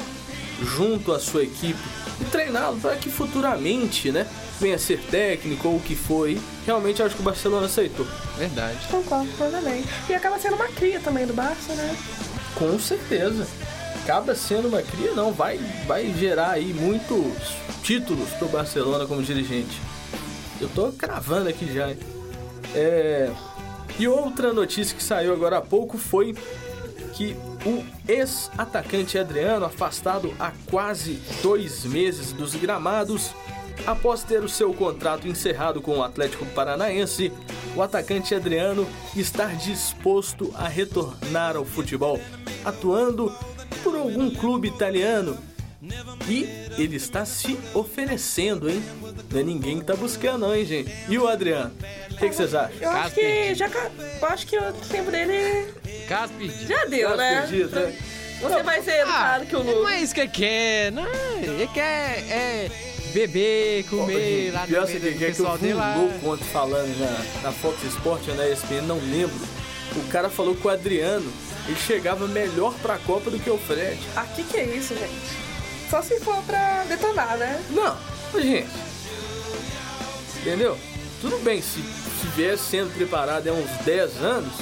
junto 0.61 1.13
à 1.13 1.19
sua 1.21 1.43
equipe 1.43 1.79
e 2.19 2.25
treiná-lo 2.25 2.77
para 2.81 2.97
que 2.97 3.09
futuramente, 3.09 4.11
né, 4.11 4.27
venha 4.59 4.77
ser 4.77 4.99
técnico 5.09 5.69
ou 5.69 5.77
o 5.77 5.79
que 5.79 5.95
foi. 5.95 6.37
Realmente 6.65 7.01
acho 7.01 7.15
que 7.15 7.21
o 7.21 7.23
Barcelona 7.23 7.67
aceitou. 7.67 8.05
Verdade. 8.37 8.77
Concordo 8.91 9.31
plenamente. 9.37 9.87
E 10.09 10.13
acaba 10.13 10.37
sendo 10.37 10.57
uma 10.57 10.67
cria 10.67 10.99
também 10.99 11.25
do 11.25 11.33
Barça, 11.33 11.73
né? 11.75 11.95
Com 12.55 12.77
certeza. 12.77 13.47
Acaba 14.07 14.33
sendo 14.33 14.69
uma 14.69 14.81
cria, 14.81 15.11
não. 15.11 15.33
Vai, 15.33 15.57
vai 15.85 16.13
gerar 16.13 16.51
aí 16.51 16.73
muitos 16.73 17.57
títulos 17.83 18.29
pro 18.35 18.47
Barcelona 18.47 19.05
como 19.05 19.21
dirigente. 19.21 19.81
Eu 20.61 20.69
tô 20.69 20.93
cravando 20.93 21.49
aqui 21.49 21.69
já. 21.73 21.93
É... 22.73 23.29
E 23.99 24.07
outra 24.07 24.53
notícia 24.53 24.95
que 24.95 25.03
saiu 25.03 25.33
agora 25.33 25.57
há 25.57 25.61
pouco 25.61 25.97
foi 25.97 26.33
que 27.15 27.35
o 27.65 27.83
ex-atacante 28.07 29.19
Adriano, 29.19 29.65
afastado 29.65 30.33
há 30.39 30.53
quase 30.71 31.19
dois 31.43 31.83
meses 31.83 32.31
dos 32.31 32.55
gramados, 32.55 33.31
após 33.85 34.23
ter 34.23 34.41
o 34.41 34.47
seu 34.47 34.73
contrato 34.73 35.27
encerrado 35.27 35.81
com 35.81 35.97
o 35.97 36.03
Atlético 36.03 36.45
Paranaense, 36.45 37.29
o 37.75 37.81
atacante 37.81 38.33
Adriano 38.33 38.87
está 39.13 39.47
disposto 39.47 40.49
a 40.55 40.65
retornar 40.65 41.57
ao 41.57 41.65
futebol, 41.65 42.21
atuando 42.63 43.35
por 43.77 43.95
algum 43.95 44.29
clube 44.29 44.67
italiano. 44.67 45.37
E 46.27 46.43
ele 46.77 46.95
está 46.97 47.23
se 47.23 47.57
oferecendo, 47.73 48.69
hein? 48.69 48.83
Não 49.31 49.39
é 49.39 49.43
ninguém 49.43 49.79
que 49.79 49.85
tá 49.85 49.95
buscando, 49.95 50.39
não, 50.39 50.55
hein, 50.55 50.65
gente? 50.65 50.91
E 51.07 51.17
o 51.17 51.27
Adriano? 51.27 51.71
O 52.11 52.15
que, 52.17 52.29
que 52.29 52.35
vocês 52.35 52.53
acham? 52.55 52.75
Eu 52.81 52.89
acho 52.89 53.15
que 53.15 53.55
já. 53.55 53.67
Eu 53.69 54.27
acho 54.27 54.47
que 54.47 54.57
o 54.57 54.73
tempo 54.89 55.11
dele 55.11 55.71
Caso 56.07 56.33
perdido. 56.33 56.67
já 56.67 56.85
deu, 56.85 57.07
Caso 57.09 57.17
né? 57.19 57.41
perdido, 57.41 57.69
né? 57.75 57.95
Você 58.41 58.63
vai 58.63 58.81
ser 58.81 59.01
educado 59.01 59.45
que 59.45 59.55
o 59.55 59.63
Não 59.63 59.73
Lucas. 59.73 59.93
é 59.93 59.99
isso 60.01 60.13
que 60.13 60.19
ele 60.21 60.29
quer, 60.29 60.91
não. 60.91 61.05
Ele 61.41 61.67
quer 61.73 62.19
é, 62.29 62.71
beber, 63.13 63.83
comer 63.85 64.51
lá 64.53 64.65
Pior 64.67 64.81
no 64.81 64.87
você 64.87 64.99
meio 64.99 65.17
que 65.17 65.25
é 65.25 65.31
que 65.31 65.33
eu 65.33 65.37
pessoal 65.37 65.57
dele 65.57 65.73
lá. 65.75 65.95
louco 65.95 66.29
ontem 66.33 66.43
falando 66.45 66.99
na, 66.99 67.41
na 67.43 67.51
Fox 67.51 67.83
Sport 67.83 68.27
ou 68.27 68.35
na 68.35 68.47
ESPN, 68.47 68.81
não 68.87 68.97
lembro. 68.99 69.39
O 69.95 70.07
cara 70.09 70.29
falou 70.29 70.55
que 70.55 70.67
o 70.67 70.69
Adriano 70.69 71.31
ele 71.67 71.77
chegava 71.79 72.27
melhor 72.27 72.73
pra 72.81 72.97
Copa 72.99 73.29
do 73.29 73.39
que 73.39 73.49
o 73.49 73.57
Fred. 73.57 73.99
Aqui 74.15 74.43
que 74.43 74.57
é 74.57 74.63
isso, 74.65 74.95
gente? 74.95 75.37
Só 75.89 76.01
se 76.01 76.19
for 76.19 76.41
pra 76.43 76.83
detonar, 76.87 77.37
né? 77.37 77.61
Não, 77.69 77.97
mas, 78.33 78.43
gente. 78.43 78.69
Entendeu? 80.41 80.77
Tudo 81.21 81.37
bem, 81.43 81.61
se, 81.61 81.81
se 81.81 82.27
vier 82.35 82.57
sendo 82.57 82.93
preparado 82.95 83.47
há 83.47 83.53
uns 83.53 83.69
10 83.85 84.17
anos, 84.21 84.53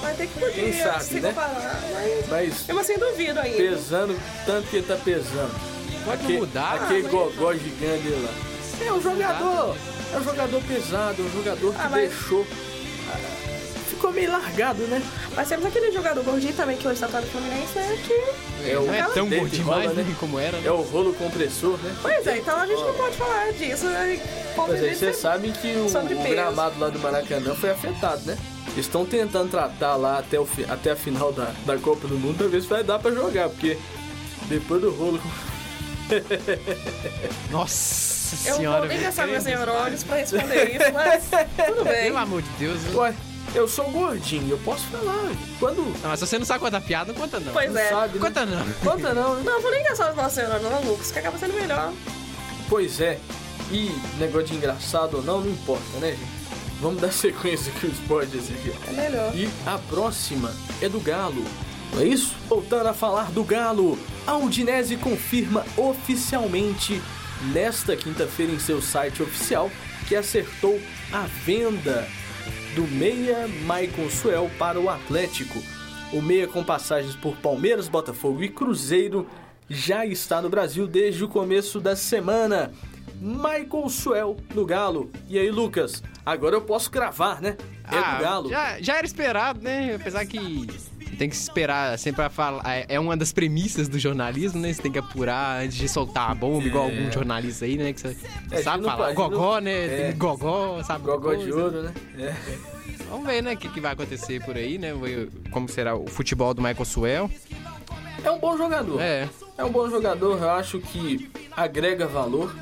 Vai 0.00 0.14
ter 0.14 0.26
que 0.26 0.38
poder 0.38 0.52
Quem 0.52 0.72
sabe, 0.82 1.02
se 1.02 1.14
né? 1.20 1.28
comparar. 1.30 1.80
Mas 2.28 2.28
mas 2.28 2.68
eu 2.68 2.78
assim 2.78 2.98
duvido 2.98 3.40
ainda. 3.40 3.56
pesando 3.56 4.20
tanto 4.44 4.68
que 4.68 4.76
ele 4.76 4.86
tá 4.86 4.96
pesando. 4.96 5.54
Pode 6.04 6.22
Aquele- 6.24 6.38
mudar. 6.40 6.74
Aquele 6.74 7.02
mas- 7.04 7.10
gogó 7.10 7.54
gigante 7.54 8.08
lá. 8.10 8.86
É 8.86 8.92
um 8.92 9.00
jogador. 9.00 9.76
É 10.12 10.16
um 10.18 10.24
jogador 10.24 10.62
pesado, 10.64 11.22
é 11.22 11.24
um 11.24 11.32
jogador 11.32 11.72
que 11.74 11.80
Ah, 11.80 11.88
mas- 11.90 12.10
deixou. 12.10 12.46
Ficou 13.94 14.12
meio 14.12 14.30
largado, 14.32 14.82
né? 14.88 15.00
Mas 15.36 15.48
temos 15.48 15.66
aquele 15.66 15.92
jogador 15.92 16.22
gordinho 16.24 16.52
também 16.54 16.76
que 16.76 16.86
hoje 16.86 17.00
tá 17.00 17.06
no 17.20 17.26
Fluminense, 17.26 17.74
né? 17.78 17.98
Que... 18.06 18.68
É 18.70 18.78
o 18.78 18.86
Não 18.86 18.94
é 18.94 19.02
tão 19.04 19.28
gordinho 19.28 19.64
Rola, 19.64 19.76
mais, 19.84 19.94
né? 19.94 20.02
né? 20.02 20.16
Como 20.18 20.38
era, 20.38 20.56
né? 20.58 20.66
É 20.68 20.70
o 20.72 20.80
rolo 20.82 21.12
compressor, 21.14 21.78
né? 21.78 21.94
Pois 22.02 22.26
é, 22.26 22.38
então 22.38 22.58
a 22.58 22.66
gente 22.66 22.80
não 22.82 22.94
pode 22.94 23.16
falar 23.16 23.52
disso. 23.52 23.86
Né? 23.86 23.98
Aí 24.58 24.76
ele 24.78 24.94
vocês 24.94 25.16
sabem 25.16 25.52
que 25.52 25.68
o, 25.68 25.86
o 25.86 26.28
gramado 26.28 26.78
lá 26.80 26.88
do 26.88 26.98
Maracanã 26.98 27.54
foi 27.54 27.70
afetado, 27.70 28.22
né? 28.24 28.36
Estão 28.76 29.04
tentando 29.04 29.50
tratar 29.50 29.96
lá 29.96 30.18
até, 30.18 30.40
o, 30.40 30.48
até 30.68 30.90
a 30.92 30.96
final 30.96 31.30
da, 31.32 31.52
da 31.64 31.76
Copa 31.78 32.08
do 32.08 32.16
Mundo 32.18 32.38
pra 32.38 32.46
ver 32.48 32.60
se 32.62 32.66
vai 32.68 32.82
dar 32.82 32.98
pra 32.98 33.10
jogar, 33.12 33.48
porque 33.50 33.78
depois 34.48 34.80
do 34.80 34.90
rolo. 34.90 35.20
Nossa 37.50 38.36
Eu 38.46 38.50
não 38.50 38.56
senhora. 38.58 38.78
vou 38.80 38.88
nem 38.88 39.00
gastar 39.00 39.26
meus 39.26 39.44
neurônios 39.44 40.02
pra 40.04 40.16
responder 40.16 40.70
isso, 40.76 40.92
mas 40.92 41.24
tudo 41.66 41.84
bem. 41.88 42.04
Pelo 42.04 42.18
amor 42.18 42.42
de 42.42 42.48
Deus. 42.58 42.78
eu- 42.92 42.98
Ué, 43.00 43.14
eu 43.54 43.68
sou 43.68 43.90
gordinho, 43.90 44.50
eu 44.50 44.58
posso 44.58 44.84
falar. 44.86 45.32
Quando. 45.58 45.82
Não, 46.02 46.10
mas 46.10 46.20
se 46.20 46.26
você 46.26 46.38
não 46.38 46.46
sabe 46.46 46.60
contar 46.60 46.80
piada, 46.80 47.12
não 47.12 47.20
conta 47.20 47.38
não. 47.40 47.52
Pois 47.52 47.72
Não 47.72 47.80
é. 47.80 47.88
sabe, 47.88 48.18
né? 48.18 48.20
Conta 48.20 48.46
não. 48.46 48.66
Conta 48.92 49.14
não, 49.14 49.34
né? 49.36 49.42
Não, 49.44 49.52
eu 49.54 49.60
vou 49.62 49.70
nem 49.70 49.82
gastar 49.84 50.10
os 50.10 50.16
nossos 50.16 50.36
neurônios, 50.38 50.70
não, 50.70 50.80
Lucas, 50.82 51.10
que 51.10 51.18
acaba 51.18 51.38
sendo 51.38 51.54
melhor. 51.54 51.92
Pois 52.68 53.00
é. 53.00 53.18
E 53.70 53.90
negócio 54.18 54.48
de 54.48 54.54
engraçado 54.56 55.16
ou 55.18 55.22
não, 55.22 55.40
não 55.40 55.50
importa, 55.50 55.98
né, 56.00 56.10
gente? 56.10 56.44
Vamos 56.80 57.00
dar 57.00 57.10
sequência 57.14 57.72
aqui 57.74 57.86
os 57.86 57.92
esportes 57.94 58.50
aqui. 58.50 58.72
É 58.88 58.92
melhor. 58.92 59.34
E 59.34 59.48
a 59.66 59.78
próxima 59.78 60.52
é 60.82 60.88
do 60.88 61.00
Galo. 61.00 61.44
Não 61.92 62.02
é 62.02 62.06
isso? 62.06 62.34
Voltando 62.48 62.88
a 62.88 62.94
falar 62.94 63.30
do 63.30 63.44
Galo, 63.44 63.98
a 64.26 64.36
Udinese 64.36 64.96
confirma 64.96 65.64
oficialmente 65.76 67.00
nesta 67.52 67.96
quinta-feira 67.96 68.52
em 68.52 68.58
seu 68.58 68.82
site 68.82 69.22
oficial 69.22 69.70
que 70.08 70.16
acertou 70.16 70.80
a 71.12 71.20
venda 71.44 72.06
do 72.74 72.82
meia 72.88 73.46
Maicon 73.66 74.08
Suel 74.10 74.50
para 74.58 74.80
o 74.80 74.88
Atlético. 74.88 75.62
O 76.12 76.20
meia 76.20 76.46
com 76.46 76.62
passagens 76.62 77.14
por 77.16 77.36
Palmeiras, 77.36 77.88
Botafogo 77.88 78.42
e 78.42 78.48
Cruzeiro 78.48 79.26
já 79.68 80.04
está 80.04 80.42
no 80.42 80.48
Brasil 80.48 80.86
desde 80.86 81.24
o 81.24 81.28
começo 81.28 81.80
da 81.80 81.96
semana. 81.96 82.72
Michael 83.20 83.88
Suel 83.88 84.36
no 84.54 84.64
Galo. 84.66 85.10
E 85.28 85.38
aí, 85.38 85.50
Lucas? 85.50 86.02
Agora 86.26 86.56
eu 86.56 86.62
posso 86.62 86.90
cravar, 86.90 87.40
né? 87.40 87.56
É 87.90 87.96
Ah, 87.96 88.14
do 88.16 88.22
Galo. 88.22 88.48
Já, 88.50 88.80
já 88.80 88.96
era 88.96 89.06
esperado, 89.06 89.60
né? 89.62 89.94
Apesar 89.94 90.24
que 90.26 90.66
tem 91.14 91.28
que 91.28 91.34
esperar 91.36 91.98
sempre 91.98 92.16
pra 92.16 92.30
falar. 92.30 92.62
é- 92.66 92.86
É 92.88 93.00
uma 93.00 93.16
das 93.16 93.32
premissas 93.32 93.88
do 93.88 93.98
jornalismo, 93.98 94.60
né? 94.60 94.72
Você 94.72 94.82
tem 94.82 94.92
que 94.92 94.98
apurar 94.98 95.62
antes 95.64 95.76
de 95.76 95.88
soltar 95.88 96.30
a 96.30 96.34
bomba, 96.34 96.66
igual 96.66 96.84
algum 96.84 97.10
jornalista 97.12 97.64
aí, 97.64 97.76
né? 97.76 97.92
Que 97.92 98.00
você 98.00 98.16
É, 98.50 98.58
a 98.58 98.62
sabe 98.62 98.84
falar. 98.84 99.08
não- 99.08 99.14
Gogó, 99.14 99.58
né? 99.58 100.08
é. 100.10 100.12
Gogó, 100.12 100.82
sabe? 100.82 101.04
Gogó 101.04 101.34
de 101.34 101.52
ouro, 101.52 101.82
né? 101.82 101.94
É. 102.18 102.34
Vamos 103.10 103.26
ver, 103.26 103.42
né? 103.42 103.54
O 103.54 103.56
que, 103.56 103.68
que 103.68 103.80
vai 103.80 103.92
acontecer 103.92 104.42
por 104.44 104.56
aí, 104.56 104.78
né? 104.78 104.92
Como 105.50 105.68
será 105.68 105.94
o 105.96 106.06
futebol 106.06 106.52
do 106.54 106.60
Michael 106.62 106.84
Suel. 106.84 107.30
É 108.24 108.30
um 108.30 108.38
bom 108.38 108.56
jogador. 108.56 109.00
É. 109.00 109.28
É 109.56 109.64
um 109.64 109.70
bom 109.70 109.88
jogador, 109.88 110.38
eu 110.42 110.50
acho 110.50 110.78
que 110.80 111.30
agrega 111.56 112.06
valor. 112.06 112.54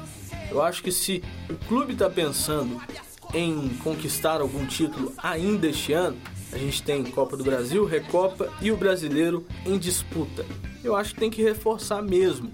Eu 0.50 0.60
acho 0.62 0.82
que 0.82 0.92
se 0.92 1.22
o 1.48 1.54
clube 1.66 1.94
está 1.94 2.10
pensando 2.10 2.80
em 3.32 3.70
conquistar 3.82 4.40
algum 4.42 4.66
título 4.66 5.14
ainda 5.22 5.66
este 5.68 5.92
ano, 5.94 6.18
a 6.52 6.58
gente 6.58 6.82
tem 6.82 7.02
Copa 7.02 7.36
do 7.36 7.44
Brasil, 7.44 7.84
Recopa 7.84 8.52
e 8.60 8.70
o 8.70 8.76
Brasileiro 8.76 9.46
em 9.64 9.78
disputa. 9.78 10.44
Eu 10.84 10.94
acho 10.94 11.14
que 11.14 11.20
tem 11.20 11.30
que 11.30 11.42
reforçar 11.42 12.02
mesmo, 12.02 12.52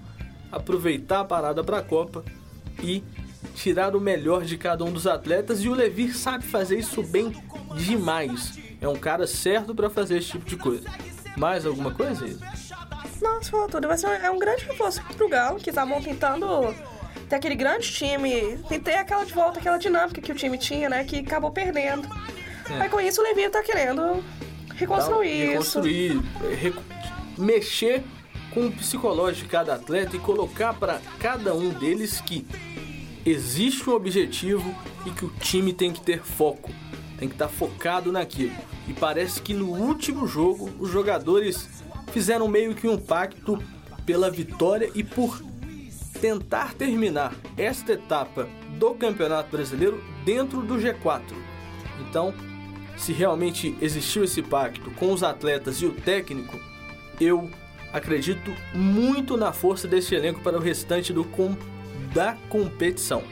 aproveitar 0.51 1.21
a 1.21 1.25
parada 1.25 1.63
para 1.63 1.79
a 1.79 1.83
Copa 1.83 2.23
e 2.81 3.03
tirar 3.55 3.95
o 3.95 3.99
melhor 3.99 4.43
de 4.43 4.57
cada 4.57 4.83
um 4.85 4.91
dos 4.91 5.05
atletas. 5.05 5.63
E 5.63 5.69
o 5.69 5.73
Levir 5.73 6.15
sabe 6.15 6.45
fazer 6.45 6.79
isso 6.79 7.03
bem 7.03 7.33
demais. 7.75 8.57
É 8.79 8.87
um 8.87 8.95
cara 8.95 9.27
certo 9.27 9.75
para 9.75 9.89
fazer 9.89 10.17
esse 10.17 10.29
tipo 10.31 10.45
de 10.45 10.55
coisa. 10.55 10.89
Mais 11.35 11.65
alguma 11.65 11.91
coisa? 11.91 12.25
Isa? 12.25 12.45
Nossa, 13.21 13.51
falou 13.51 13.67
tudo. 13.67 13.87
Vai 13.87 13.97
ser 13.97 14.07
é 14.07 14.31
um 14.31 14.39
grande 14.39 14.63
reforço 14.65 15.01
pro 15.15 15.27
Galo, 15.27 15.59
que 15.59 15.71
tá 15.71 15.85
tentando 16.01 16.73
ter 17.27 17.35
aquele 17.35 17.55
grande 17.55 17.91
time. 17.91 18.57
Ter 18.83 18.95
aquela 18.95 19.25
de 19.25 19.33
volta, 19.33 19.59
aquela 19.59 19.77
dinâmica 19.77 20.21
que 20.21 20.31
o 20.31 20.35
time 20.35 20.57
tinha, 20.57 20.89
né? 20.89 21.03
Que 21.03 21.19
acabou 21.19 21.51
perdendo. 21.51 22.07
É. 22.69 22.81
Aí 22.81 22.89
com 22.89 22.99
isso 22.99 23.21
o 23.21 23.23
Levi 23.23 23.49
tá 23.49 23.63
querendo 23.63 24.23
reconstruir 24.75 25.43
isso. 25.59 25.81
reconstruir, 25.81 26.21
é, 26.43 26.53
recu- 26.55 26.83
mexer 27.37 28.03
com 28.53 28.67
o 28.67 28.71
psicológico 28.71 29.45
de 29.45 29.51
cada 29.51 29.75
atleta 29.75 30.15
e 30.15 30.19
colocar 30.19 30.73
para 30.73 30.99
cada 31.19 31.53
um 31.53 31.69
deles 31.69 32.19
que 32.21 32.45
existe 33.25 33.89
um 33.89 33.93
objetivo 33.93 34.73
e 35.05 35.11
que 35.11 35.25
o 35.25 35.29
time 35.39 35.73
tem 35.73 35.91
que 35.91 36.01
ter 36.01 36.21
foco, 36.23 36.71
tem 37.17 37.27
que 37.27 37.35
estar 37.35 37.47
focado 37.47 38.11
naquilo. 38.11 38.53
E 38.87 38.93
parece 38.93 39.41
que 39.41 39.53
no 39.53 39.67
último 39.69 40.25
jogo 40.27 40.69
os 40.79 40.89
jogadores 40.89 41.67
fizeram 42.11 42.47
meio 42.47 42.73
que 42.73 42.87
um 42.87 42.97
pacto 42.97 43.61
pela 44.05 44.31
vitória 44.31 44.89
e 44.95 45.03
por 45.03 45.41
tentar 46.19 46.73
terminar 46.73 47.33
esta 47.55 47.93
etapa 47.93 48.47
do 48.79 48.93
Campeonato 48.95 49.51
Brasileiro 49.55 50.03
dentro 50.25 50.61
do 50.61 50.75
G4. 50.75 51.21
Então, 52.01 52.33
se 52.99 53.13
realmente 53.13 53.73
existiu 53.81 54.25
esse 54.25 54.41
pacto 54.41 54.91
com 54.91 55.13
os 55.13 55.23
atletas 55.23 55.81
e 55.81 55.85
o 55.85 55.93
técnico, 55.93 56.59
eu 57.19 57.49
acredito 57.93 58.53
muito 58.73 59.37
na 59.37 59.53
força 59.53 59.87
desse 59.87 60.13
elenco 60.13 60.41
para 60.41 60.57
o 60.57 60.61
restante 60.61 61.13
do 61.13 61.23
com, 61.23 61.55
da 62.13 62.35
competição. 62.49 63.23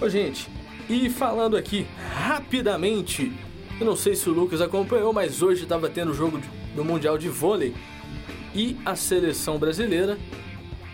Ô, 0.00 0.08
gente, 0.08 0.50
e 0.86 1.08
falando 1.08 1.56
aqui 1.56 1.86
rapidamente, 2.14 3.32
eu 3.80 3.86
não 3.86 3.96
sei 3.96 4.14
se 4.14 4.28
o 4.28 4.34
Lucas 4.34 4.60
acompanhou, 4.60 5.14
mas 5.14 5.40
hoje 5.40 5.62
estava 5.62 5.88
tendo 5.88 6.12
o 6.12 6.14
jogo 6.14 6.38
do 6.76 6.84
Mundial 6.84 7.16
de 7.16 7.30
Vôlei 7.30 7.74
e 8.54 8.76
a 8.84 8.94
seleção 8.94 9.58
brasileira 9.58 10.18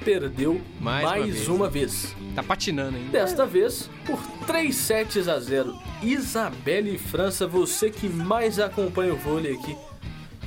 perdeu 0.05 0.61
Mais 0.81 1.05
mais, 1.05 1.25
uma 1.25 1.33
vez. 1.33 1.49
uma 1.49 1.69
vez. 1.71 2.17
Tá 2.35 2.43
patinando 2.43 2.97
ainda. 2.97 3.11
Desta 3.11 3.45
vez 3.47 3.89
por 4.07 4.19
3 4.47 4.75
sets 4.75 5.29
a 5.29 5.39
0. 5.39 5.77
Isabelle 6.03 6.97
França, 6.99 7.47
você 7.47 7.91
que 7.91 8.09
mais 8.09 8.59
acompanha 8.61 9.13
o 9.13 9.17
vôlei 9.17 9.55
aqui. 9.55 9.77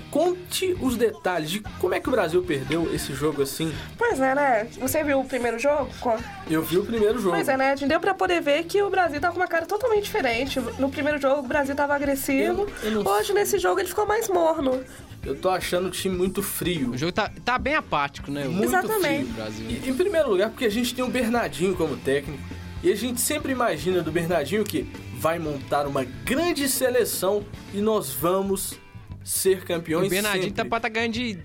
Conte 0.10 0.76
os 0.82 0.98
detalhes 0.98 1.50
de 1.50 1.62
como 1.80 1.94
é 1.94 2.00
que 2.02 2.10
o 2.10 2.12
Brasil 2.12 2.44
perdeu 2.44 2.94
esse 2.94 3.14
jogo 3.14 3.42
assim. 3.44 3.74
Pois 3.98 4.20
é, 4.20 4.36
né? 4.36 4.68
Você 4.82 5.02
viu 5.06 5.22
o 5.22 5.26
primeiro 5.26 5.58
jogo? 5.58 5.90
Eu 6.50 6.62
vi 6.62 6.78
o 6.80 6.84
primeiro 6.86 7.18
jogo. 7.18 7.34
Pois 7.34 7.48
é, 7.48 7.56
né? 7.56 7.76
Deu 7.76 7.98
pra 7.98 8.14
poder 8.14 8.42
ver 8.42 8.66
que 8.66 8.82
o 8.82 8.90
Brasil 8.90 9.22
tá 9.22 9.30
com 9.30 9.38
uma 9.38 9.48
cara 9.48 9.66
totalmente 9.66 10.04
diferente. 10.04 10.60
No 10.78 10.90
primeiro 10.90 11.18
jogo, 11.18 11.40
o 11.40 11.48
Brasil 11.48 11.74
tava 11.76 11.96
agressivo. 11.96 12.68
Eu- 12.84 12.92
eu 12.92 13.08
Hoje, 13.08 13.32
nesse 13.34 13.58
jogo, 13.58 13.80
ele 13.80 13.88
ficou 13.88 14.06
mais 14.06 14.28
morno. 14.28 14.84
Eu 15.23 15.36
tô 15.36 15.49
achando 15.49 15.88
o 15.88 15.91
time 15.91 16.15
muito 16.17 16.41
frio. 16.41 16.91
O 16.91 16.97
jogo 16.97 17.12
tá, 17.12 17.31
tá 17.45 17.57
bem 17.57 17.75
apático, 17.75 18.31
né? 18.31 18.45
Muito 18.45 18.63
Exatamente. 18.65 19.25
do 19.25 19.34
Brasil. 19.34 19.67
E, 19.69 19.89
em 19.89 19.93
primeiro 19.93 20.29
lugar, 20.29 20.49
porque 20.49 20.65
a 20.65 20.69
gente 20.71 20.95
tem 20.95 21.03
o 21.03 21.07
Bernardinho 21.10 21.75
como 21.75 21.95
técnico. 21.97 22.41
E 22.84 22.91
a 22.91 22.95
gente 22.95 23.21
sempre 23.21 23.51
imagina 23.51 24.01
do 24.01 24.12
Bernardinho 24.12 24.63
que 24.63 24.89
vai 25.19 25.38
montar 25.38 25.86
uma 25.86 26.03
grande 26.03 26.67
seleção 26.67 27.45
e 27.73 27.77
nós 27.79 28.10
vamos 28.12 28.73
ser 29.23 29.63
campeões 29.63 30.07
O 30.07 30.10
Bernardinho 30.10 30.51
tá, 30.51 30.63
sempre. 30.63 30.79
tá 30.79 30.89
ganhando 30.89 31.13
de 31.13 31.38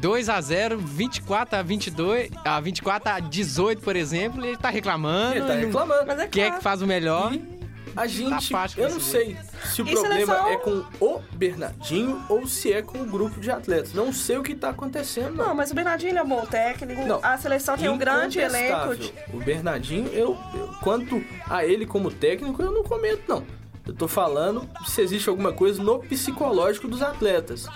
2 0.00 0.28
a 0.28 0.40
0 0.40 0.78
24 0.78 1.58
a 1.58 1.62
22, 1.62 2.30
a 2.44 2.60
24 2.60 3.10
a 3.10 3.18
18, 3.18 3.82
por 3.82 3.96
exemplo, 3.96 4.44
e 4.44 4.50
ele 4.50 4.56
tá 4.56 4.70
reclamando. 4.70 5.34
Ele 5.36 5.46
tá 5.46 5.54
reclamando. 5.54 6.06
Mas 6.06 6.20
é 6.20 6.28
Quer 6.28 6.42
claro. 6.46 6.56
que 6.58 6.62
faz 6.62 6.82
o 6.82 6.86
melhor? 6.86 7.34
E 7.34 7.57
a 7.98 8.06
gente, 8.06 8.54
apático 8.54 8.80
eu 8.80 8.90
não 8.90 9.00
sei 9.00 9.36
se 9.72 9.82
o 9.82 9.86
E 9.88 9.92
problema 9.92 10.14
seleção? 10.34 10.48
é 10.48 10.56
com 10.56 10.84
o 11.00 11.22
Bernardinho 11.32 12.22
ou 12.28 12.46
se 12.46 12.72
é 12.72 12.80
com 12.82 12.98
o 13.02 13.04
grupo 13.06 13.40
de 13.40 13.50
atletas. 13.50 13.92
Não 13.92 14.12
sei 14.12 14.36
o 14.38 14.42
que 14.42 14.54
tá 14.54 14.70
acontecendo. 14.70 15.34
Não, 15.34 15.54
mas 15.54 15.70
o 15.70 15.74
Bernardinho 15.74 16.16
é 16.18 16.22
um 16.22 16.28
bom 16.28 16.44
técnico. 16.46 17.02
Não. 17.06 17.20
A 17.22 17.36
seleção 17.38 17.76
tem 17.76 17.88
um 17.88 17.98
grande 17.98 18.38
elenco. 18.38 18.94
De- 18.96 19.12
O 19.32 19.38
Bernardinho, 19.38 20.08
eu, 20.12 20.36
eu- 20.54 20.68
quanto 20.82 21.22
a 21.48 21.64
ele 21.64 21.84
como 21.86 22.10
técnico, 22.10 22.62
eu 22.62 22.70
não 22.70 22.82
comento, 22.82 23.22
não. 23.28 23.44
Eu 23.86 23.94
tô 23.94 24.06
falando 24.06 24.68
se 24.86 25.00
existe 25.00 25.30
alguma 25.30 25.50
coisa 25.50 25.82
no 25.82 25.98
psicológico 26.00 26.86
dos 26.86 27.00
atletas. 27.00 27.66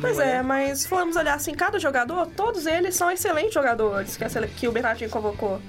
Pois 0.00 0.16
Não 0.16 0.22
é, 0.24 0.40
mas 0.42 0.80
se 0.80 0.88
formos 0.88 1.16
olhar 1.16 1.34
assim, 1.34 1.52
cada 1.54 1.78
jogador, 1.80 2.26
todos 2.36 2.66
eles 2.66 2.94
são 2.94 3.10
excelentes 3.10 3.52
jogadores 3.54 4.16
que, 4.16 4.22
a 4.22 4.28
sele- 4.28 4.46
que 4.48 4.68
o 4.68 4.72
Bernardinho 4.72 5.10
convocou. 5.10 5.60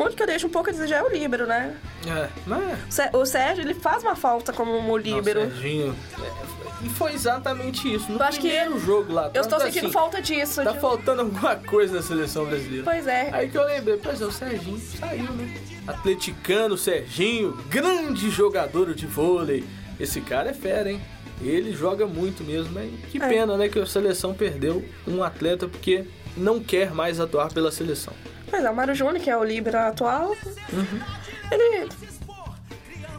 O 0.00 0.04
único 0.04 0.16
que 0.16 0.22
eu 0.22 0.26
deixo 0.26 0.46
um 0.46 0.50
pouco 0.50 0.68
a 0.70 0.72
desejar 0.72 0.98
é 0.98 1.02
o 1.02 1.08
Líbero, 1.10 1.46
né? 1.46 1.76
É, 2.06 2.28
mas... 2.46 2.78
O 2.88 2.90
Sé- 2.92 3.10
O 3.12 3.26
Sérgio, 3.26 3.62
ele 3.62 3.74
faz 3.74 4.02
uma 4.02 4.16
falta 4.16 4.52
como 4.52 4.76
um 4.76 4.86
Não, 4.86 4.96
Líbero. 4.96 5.40
Serginho, 5.42 5.94
é, 6.22 6.86
E 6.86 6.88
foi 6.88 7.12
exatamente 7.12 7.92
isso. 7.94 8.10
No 8.10 8.18
Eu 8.18 8.22
acho 8.24 8.40
que 8.40 8.48
primeiro 8.48 8.78
jogo 8.80 9.12
lá. 9.12 9.30
Eu 9.34 9.42
estou 9.42 9.60
sentindo 9.60 9.84
assim, 9.86 9.92
falta 9.92 10.22
disso. 10.22 10.62
Tá 10.64 10.72
de- 10.72 10.80
faltando 10.80 11.20
alguma 11.20 11.54
coisa 11.56 11.94
na 11.96 12.02
seleção 12.02 12.46
brasileira. 12.46 12.84
Pois 12.84 13.06
é. 13.06 13.28
Aí 13.32 13.50
que 13.50 13.58
eu 13.58 13.64
lembrei, 13.66 13.98
pois 13.98 14.20
é, 14.20 14.24
o 14.24 14.32
Serginho 14.32 14.78
saiu, 14.98 15.24
né? 15.32 15.54
Atleticano, 15.86 16.78
Serginho, 16.78 17.52
grande 17.68 18.30
jogador 18.30 18.94
de 18.94 19.06
vôlei. 19.06 19.64
Esse 19.98 20.20
cara 20.22 20.50
é 20.50 20.54
fera, 20.54 20.90
hein? 20.90 21.00
Ele 21.42 21.72
joga 21.74 22.06
muito 22.06 22.42
mesmo, 22.42 22.72
mas 22.72 22.90
que 23.10 23.18
É. 23.22 23.28
pena, 23.28 23.56
né, 23.56 23.68
que 23.68 23.78
a 23.78 23.84
seleção 23.86 24.32
perdeu 24.32 24.82
um 25.06 25.22
atleta 25.22 25.68
porque 25.68 26.04
não 26.36 26.60
quer 26.60 26.92
mais 26.94 27.20
atuar 27.20 27.52
pela 27.52 27.70
seleção. 27.70 28.14
Pois 28.50 28.64
é, 28.64 28.70
o 28.70 28.74
Mário 28.74 28.94
Júnior, 28.94 29.22
que 29.22 29.30
é 29.30 29.36
o 29.36 29.44
Líbero 29.44 29.78
atual, 29.78 30.30
Uhum. 30.72 31.00
ele... 31.50 31.88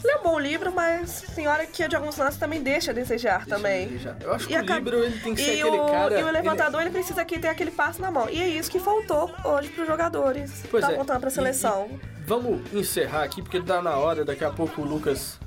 Ele 0.03 0.13
é 0.13 0.17
um 0.17 0.23
bom 0.23 0.39
livro, 0.39 0.73
mas 0.73 1.21
tem 1.35 1.47
hora 1.47 1.63
que 1.67 1.87
de 1.87 1.95
alguns 1.95 2.17
lances 2.17 2.39
também 2.39 2.59
deixa 2.63 2.89
a 2.89 2.93
desejar 2.93 3.45
também. 3.45 3.99
Eu 4.19 4.33
acho 4.33 4.47
que 4.47 4.53
E 4.53 4.57
o 4.57 4.59
a 4.59 4.63
Libro 4.63 4.97
ele 5.03 5.19
tem 5.19 5.35
que 5.35 5.43
ser 5.43 5.57
e 5.57 5.61
aquele 5.61 5.77
o, 5.77 5.85
cara. 5.91 6.19
E 6.19 6.23
o 6.23 6.31
levantador, 6.31 6.81
ele... 6.81 6.89
precisa 6.89 7.21
aqui 7.21 7.37
ter 7.37 7.49
aquele 7.49 7.69
passe 7.69 8.01
na 8.01 8.09
mão. 8.09 8.27
E 8.27 8.41
é 8.41 8.47
isso 8.47 8.71
que 8.71 8.79
faltou 8.79 9.31
hoje 9.45 9.69
pros 9.69 9.85
jogadores. 9.85 10.63
Pois 10.71 10.83
tá 10.83 10.91
é, 10.91 10.95
voltando 10.95 11.19
pra 11.19 11.29
e- 11.29 11.31
seleção. 11.33 11.87
e 11.91 12.23
vamos 12.25 12.73
encerrar 12.73 13.21
aqui 13.25 13.43
porque 13.43 13.61
tá 13.61 13.79
na 13.79 13.95
hora, 13.95 14.25
daqui 14.25 14.43
a 14.43 14.49
pouco 14.49 14.81
o 14.81 14.85
Lucas 14.85 15.37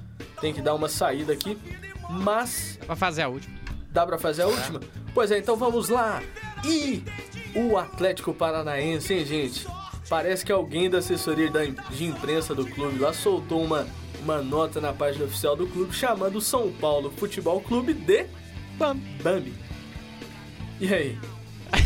tem 0.40 0.54
que 0.54 0.62
dar 0.62 0.74
uma 0.76 0.88
saída 0.88 1.32
aqui. 1.32 1.58
Mas 2.08 2.78
Pra 2.86 2.94
fazer 2.94 3.22
a 3.22 3.28
última. 3.28 3.58
Dá 3.90 4.06
pra 4.06 4.18
fazer 4.18 4.42
a 4.42 4.46
última? 4.46 4.78
Pois 5.12 5.32
é, 5.32 5.38
então 5.38 5.56
vamos 5.56 5.88
lá. 5.88 6.22
E 6.64 7.02
o 7.56 7.76
Atlético 7.76 8.32
Paranaense, 8.32 9.12
hein, 9.14 9.24
gente? 9.24 9.66
Parece 10.08 10.44
que 10.44 10.52
alguém 10.52 10.90
da 10.90 10.98
assessoria 10.98 11.50
de 11.50 12.04
imprensa 12.04 12.54
do 12.54 12.66
clube 12.66 12.98
lá 12.98 13.12
soltou 13.12 13.62
uma, 13.62 13.86
uma 14.22 14.42
nota 14.42 14.80
na 14.80 14.92
página 14.92 15.24
oficial 15.24 15.56
do 15.56 15.66
clube 15.66 15.94
chamando 15.94 16.36
o 16.36 16.40
São 16.40 16.70
Paulo 16.72 17.10
Futebol 17.10 17.60
Clube 17.60 17.94
de 17.94 18.26
Bam. 18.76 18.96
Bambi. 19.22 19.54
E 20.80 20.92
aí? 20.92 21.18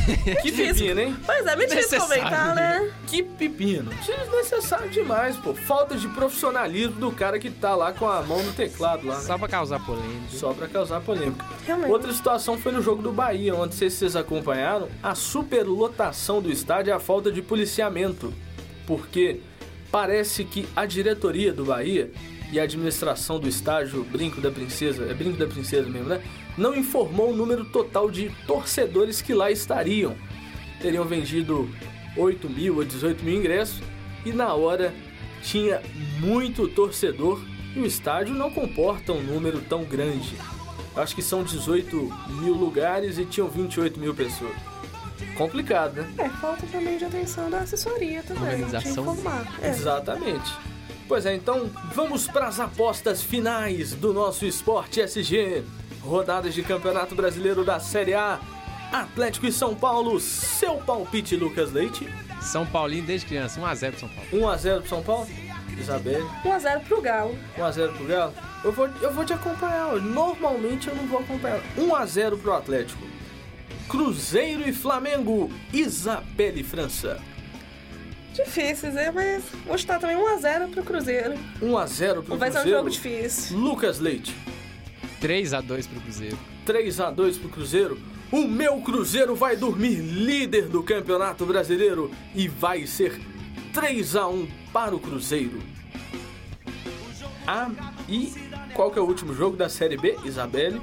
Que 0.42 0.53
pepino, 0.53 1.01
hein? 1.01 1.16
Pois 1.25 1.47
é, 1.47 1.57
me 1.57 1.66
difícil 1.66 1.99
Necessário. 1.99 2.23
comentar, 2.23 2.55
né? 2.55 2.90
Que 3.07 3.23
pepino. 3.23 3.90
Desnecessário 4.05 4.90
demais, 4.90 5.37
pô. 5.37 5.55
Falta 5.55 5.97
de 5.97 6.09
profissionalismo 6.09 6.92
do 7.01 7.12
cara 7.12 7.38
que 7.38 7.51
tá 7.51 7.75
lá 7.75 7.92
com 7.92 8.09
a 8.09 8.23
mão 8.23 8.42
no 8.42 8.53
teclado 8.53 9.07
lá. 9.07 9.16
né? 9.16 9.21
Só 9.23 9.37
pra 9.38 9.49
causar 9.49 9.79
polêmica. 9.85 10.29
Só 10.31 10.53
pra 10.53 10.66
causar 10.68 11.01
polêmica. 11.01 11.44
Realmente. 11.66 11.90
Outra 11.90 12.12
situação 12.12 12.57
foi 12.59 12.73
no 12.73 12.83
jogo 12.83 13.03
do 13.03 13.12
Bahia, 13.12 13.55
onde, 13.55 13.66
não 13.66 13.73
sei 13.73 13.90
se 13.90 13.97
vocês 13.99 14.16
acompanharam, 14.16 14.88
a 15.03 15.14
superlotação 15.14 16.40
do 16.40 16.51
estádio 16.51 16.90
e 16.90 16.92
a 16.92 16.99
falta 17.01 17.31
de 17.31 17.42
policiamento. 17.42 18.33
Porque 18.87 19.40
parece 19.90 20.44
que 20.44 20.66
a 20.75 20.87
diretoria 20.87 21.53
do 21.53 21.64
Bahia 21.64 22.11
e 22.51 22.59
a 22.59 22.62
administração 22.62 23.38
do 23.38 23.49
estádio 23.49 24.03
Brinco 24.05 24.40
da 24.40 24.51
Princesa, 24.51 25.05
é 25.05 25.12
Brinco 25.14 25.37
da 25.37 25.47
Princesa 25.47 25.88
mesmo, 25.88 26.09
né? 26.09 26.21
Não 26.59 26.77
informou 26.77 27.31
o 27.31 27.37
número 27.37 27.64
total 27.64 28.11
de 28.11 28.31
torcedores 28.44 29.23
que 29.23 29.33
lá 29.33 29.49
estariam. 29.49 30.16
Teriam 30.81 31.05
vendido 31.05 31.71
8 32.16 32.51
mil 32.51 32.81
a 32.81 32.85
18 32.85 33.25
mil 33.25 33.38
ingressos 33.38 33.81
e 34.27 34.33
na 34.33 34.53
hora 34.53 34.92
tinha 35.40 35.81
muito 36.18 36.66
torcedor 36.66 37.40
e 37.77 37.79
o 37.79 37.87
estádio 37.87 38.35
não 38.35 38.51
comporta 38.51 39.12
um 39.12 39.23
número 39.23 39.61
tão 39.61 39.85
grande. 39.85 40.37
Acho 40.97 41.14
que 41.14 41.23
são 41.23 41.44
18 41.44 41.97
mil 42.42 42.55
lugares 42.55 43.18
e 43.18 43.25
tinham 43.25 43.49
28 43.49 44.01
mil 44.01 44.12
pessoas. 44.12 44.57
Complicado, 45.37 45.94
né? 45.94 46.12
É, 46.18 46.29
falta 46.29 46.66
também 46.66 46.99
de 46.99 47.05
atenção 47.05 47.49
da 47.49 47.61
assessoria 47.61 48.21
também. 48.25 48.42
Organização. 48.42 49.05
De 49.05 49.11
informar. 49.11 49.59
É. 49.62 49.68
Exatamente. 49.68 50.53
Pois 51.07 51.25
é, 51.25 51.37
então 51.37 51.71
vamos 51.94 52.27
para 52.27 52.49
as 52.49 52.59
apostas 52.59 53.23
finais 53.23 53.94
do 53.94 54.12
nosso 54.12 54.44
Esporte 54.44 55.01
SG. 55.01 55.62
Rodadas 56.02 56.54
de 56.54 56.62
Campeonato 56.62 57.14
Brasileiro 57.14 57.64
da 57.64 57.80
Série 57.80 58.14
A. 58.14 58.40
Atlético 58.92 59.46
e 59.46 59.52
São 59.52 59.74
Paulo. 59.74 60.18
Seu 60.20 60.74
palpite, 60.78 61.37
Lucas 61.37 61.72
Leite. 61.72 62.08
São 62.40 62.64
Paulinho 62.64 63.04
desde 63.04 63.26
criança, 63.26 63.61
1x0 63.61 63.90
pro 63.90 64.00
São 64.00 64.08
Paulo. 64.08 64.30
1x0 64.32 64.80
pro 64.80 64.88
São 64.88 65.02
Paulo. 65.02 65.26
Isabelle. 65.78 66.24
1x0 66.44 66.80
pro 66.84 67.02
Galo. 67.02 67.38
1x0 67.58 67.92
pro 67.96 68.06
Galo. 68.06 68.34
Eu 68.64 68.72
vou, 68.72 68.88
eu 69.02 69.12
vou 69.12 69.24
te 69.24 69.32
acompanhar. 69.32 69.92
hoje. 69.92 70.06
Normalmente 70.06 70.88
eu 70.88 70.94
não 70.94 71.06
vou 71.06 71.18
acompanhar. 71.20 71.61
1x0 71.76 72.38
pro 72.38 72.54
Atlético. 72.54 73.02
Cruzeiro 73.88 74.68
e 74.68 74.72
Flamengo. 74.72 75.50
Isabelle 75.72 76.62
França. 76.64 77.20
Difícil, 78.34 78.92
né? 78.92 79.11
Mas 79.11 79.44
vou 79.66 79.76
chutar 79.76 79.98
também 79.98 80.16
1x0 80.16 80.70
pro 80.70 80.82
Cruzeiro. 80.84 81.34
1x0 81.61 82.22
pro 82.22 82.37
Vai 82.37 82.50
ser 82.50 82.58
um 82.58 82.62
Cruzeiro. 82.62 82.78
jogo 82.78 82.90
difícil. 82.90 83.58
Lucas 83.58 83.98
Leite. 83.98 84.34
3x2 85.20 85.88
pro 85.88 86.00
Cruzeiro. 86.00 86.38
3 86.64 87.00
a 87.00 87.11
2 87.11 87.38
pro 87.38 87.48
Cruzeiro. 87.48 87.98
O 88.31 88.42
meu 88.46 88.81
Cruzeiro 88.83 89.35
vai 89.35 89.57
dormir 89.57 89.96
líder 89.96 90.68
do 90.68 90.83
Campeonato 90.83 91.46
Brasileiro 91.46 92.11
e 92.35 92.46
vai 92.46 92.87
ser 92.87 93.18
3 93.72 94.16
a 94.16 94.28
1 94.28 94.48
para 94.72 94.94
o 94.94 95.00
Cruzeiro. 95.00 95.61
Ah, 97.46 97.70
e 98.09 98.33
qual 98.74 98.90
que 98.90 98.98
é 98.98 99.02
o 99.02 99.07
último 99.07 99.35
jogo 99.35 99.57
da 99.57 99.68
Série 99.68 99.96
B, 99.96 100.16
Isabelle? 100.24 100.83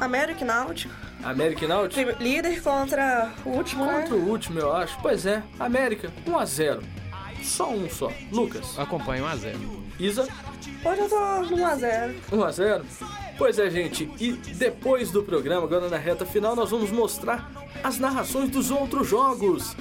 América 0.00 0.44
e 0.44 0.46
Náutico. 0.46 0.94
América 1.24 1.64
e 1.64 1.68
Náutico? 1.68 2.22
Líder 2.22 2.62
contra 2.62 3.32
o 3.44 3.50
último, 3.50 3.84
Contra 3.84 4.16
né? 4.16 4.22
o 4.24 4.28
último, 4.28 4.60
eu 4.60 4.72
acho. 4.72 4.96
Pois 5.02 5.26
é, 5.26 5.42
América, 5.58 6.12
1 6.24 6.38
a 6.38 6.44
0 6.44 6.82
Só 7.42 7.70
um 7.72 7.90
só. 7.90 8.12
Lucas, 8.30 8.78
Acompanha 8.78 9.24
1x0. 9.24 9.56
Isa, 9.98 10.28
Hoje 10.84 11.00
eu 11.00 11.08
tô 11.08 11.16
no 11.42 11.56
1x0. 11.56 12.14
1 12.32 12.44
a 12.44 12.50
0 12.52 12.84
Pois 13.38 13.56
é, 13.56 13.70
gente, 13.70 14.10
e 14.18 14.32
depois 14.32 15.12
do 15.12 15.22
programa, 15.22 15.62
agora 15.62 15.88
na 15.88 15.96
reta 15.96 16.26
final, 16.26 16.56
nós 16.56 16.70
vamos 16.70 16.90
mostrar 16.90 17.48
as 17.84 17.96
narrações 17.96 18.50
dos 18.50 18.68
outros 18.68 19.06
jogos. 19.06 19.76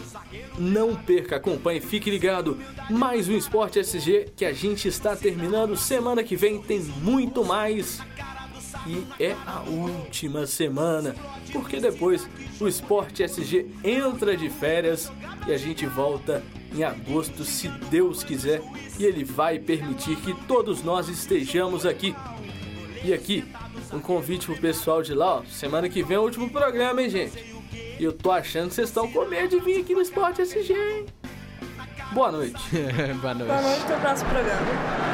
Não 0.60 0.96
perca, 0.96 1.38
acompanhe, 1.38 1.82
fique 1.82 2.12
ligado. 2.12 2.56
Mais 2.88 3.28
um 3.28 3.36
Esporte 3.36 3.80
SG 3.80 4.28
que 4.36 4.46
a 4.46 4.54
gente 4.54 4.88
está 4.88 5.16
terminando. 5.16 5.76
Semana 5.76 6.24
que 6.24 6.36
vem 6.36 6.62
tem 6.62 6.80
muito 6.80 7.44
mais. 7.44 8.00
E 8.86 9.04
é 9.20 9.36
a 9.46 9.62
última 9.62 10.46
semana, 10.46 11.16
porque 11.52 11.80
depois 11.80 12.30
o 12.62 12.68
Esporte 12.68 13.24
SG 13.24 13.66
entra 13.84 14.38
de 14.38 14.52
férias 14.52 15.12
e 15.48 15.52
a 15.52 15.58
gente 15.58 15.86
volta 15.88 16.44
em 16.74 16.84
agosto, 16.84 17.44
se 17.44 17.68
Deus 17.90 18.24
quiser, 18.24 18.62
e 19.00 19.04
Ele 19.04 19.24
vai 19.24 19.58
permitir 19.58 20.16
que 20.18 20.34
todos 20.46 20.84
nós 20.84 21.10
estejamos 21.10 21.86
aqui. 21.86 22.16
E 23.04 23.14
aqui, 23.14 23.46
um 23.94 24.00
convite 24.00 24.46
pro 24.46 24.58
pessoal 24.58 25.02
de 25.02 25.14
lá, 25.14 25.38
ó, 25.38 25.44
semana 25.46 25.88
que 25.88 26.04
vem 26.04 26.18
é 26.18 26.20
o 26.20 26.24
último 26.24 26.50
programa, 26.50 27.02
hein, 27.02 27.10
gente? 27.10 27.56
E 28.00 28.04
eu 28.04 28.12
tô 28.14 28.32
achando 28.32 28.70
que 28.70 28.76
vocês 28.76 28.90
estão 28.90 29.12
com 29.12 29.26
medo 29.26 29.50
de 29.50 29.60
vir 29.60 29.82
aqui 29.82 29.94
no 29.94 30.02
Esporte 30.02 30.42
SG, 30.42 30.74
hein? 30.74 31.06
Boa 32.14 32.32
noite. 32.32 32.56
Boa 33.22 33.34
noite. 33.34 33.48
Boa 33.50 33.62
noite, 33.62 33.82
até 33.84 33.96
o 33.96 34.00
próximo 34.00 34.30
programa. 34.30 34.62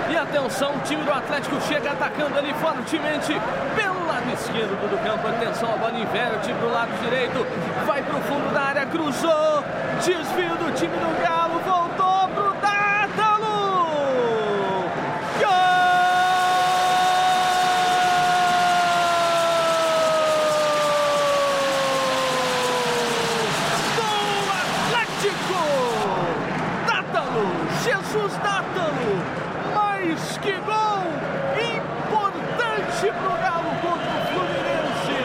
E 0.09 0.15
atenção, 0.15 0.75
o 0.75 0.79
time 0.81 1.03
do 1.03 1.11
Atlético 1.11 1.59
chega 1.61 1.91
atacando 1.91 2.37
ali 2.37 2.53
fortemente 2.55 3.33
pelo 3.75 4.05
lado 4.05 4.31
esquerdo 4.33 4.89
do 4.89 4.97
campo. 5.03 5.27
Atenção, 5.27 5.73
a 5.73 5.77
bola 5.77 5.97
inverte 5.99 6.53
pro 6.53 6.69
lado 6.71 6.91
direito, 7.03 7.45
vai 7.87 8.03
pro 8.03 8.19
fundo 8.21 8.53
da 8.53 8.61
área, 8.61 8.85
cruzou, 8.85 9.63
desvio 9.97 10.55
do 10.57 10.71
time 10.75 10.95
do 10.97 11.21
Galo, 11.21 11.59
voltou 11.61 12.27
pro 12.29 12.53
Dátalo! 12.61 13.53
Gol! 15.39 15.73
do 23.97 24.51
Atlético! 24.61 25.61
Dátalo! 26.85 27.45
Jesus 27.83 28.33
Dátalo! 28.37 29.43
Mas 29.73 30.37
que 30.37 30.51
gol! 30.61 31.03
Importante 31.57 33.05
pro 33.19 33.33
Galo 33.41 33.71
contra 33.81 34.11
o 34.13 34.21
Fluminense! 34.29 35.17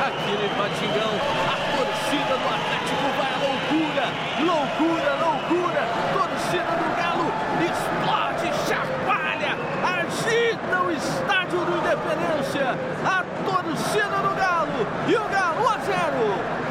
Aqui 0.00 0.32
no 0.32 0.48
Patingão, 0.56 1.14
a 1.46 1.56
torcida 1.76 2.34
do 2.40 2.48
Atlético 2.48 3.06
vai 3.18 3.30
à 3.30 3.38
loucura! 3.44 4.06
Loucura, 4.40 5.10
loucura! 5.20 5.82
Torcida 6.14 6.72
do 6.80 6.88
Galo 6.96 7.28
explode, 7.60 8.48
chacoalha, 8.66 9.52
agita 9.84 10.76
o 10.82 10.90
estádio 10.90 11.60
do 11.60 11.72
Independência! 11.78 12.68
A 13.04 13.24
torcida 13.44 14.18
do 14.22 14.34
Galo! 14.36 14.86
E 15.06 15.14
o 15.16 15.28
Galo 15.28 15.60
1 15.62 15.68
a 15.68 15.78
0! 15.78 15.90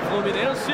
Fluminense 0.09 0.73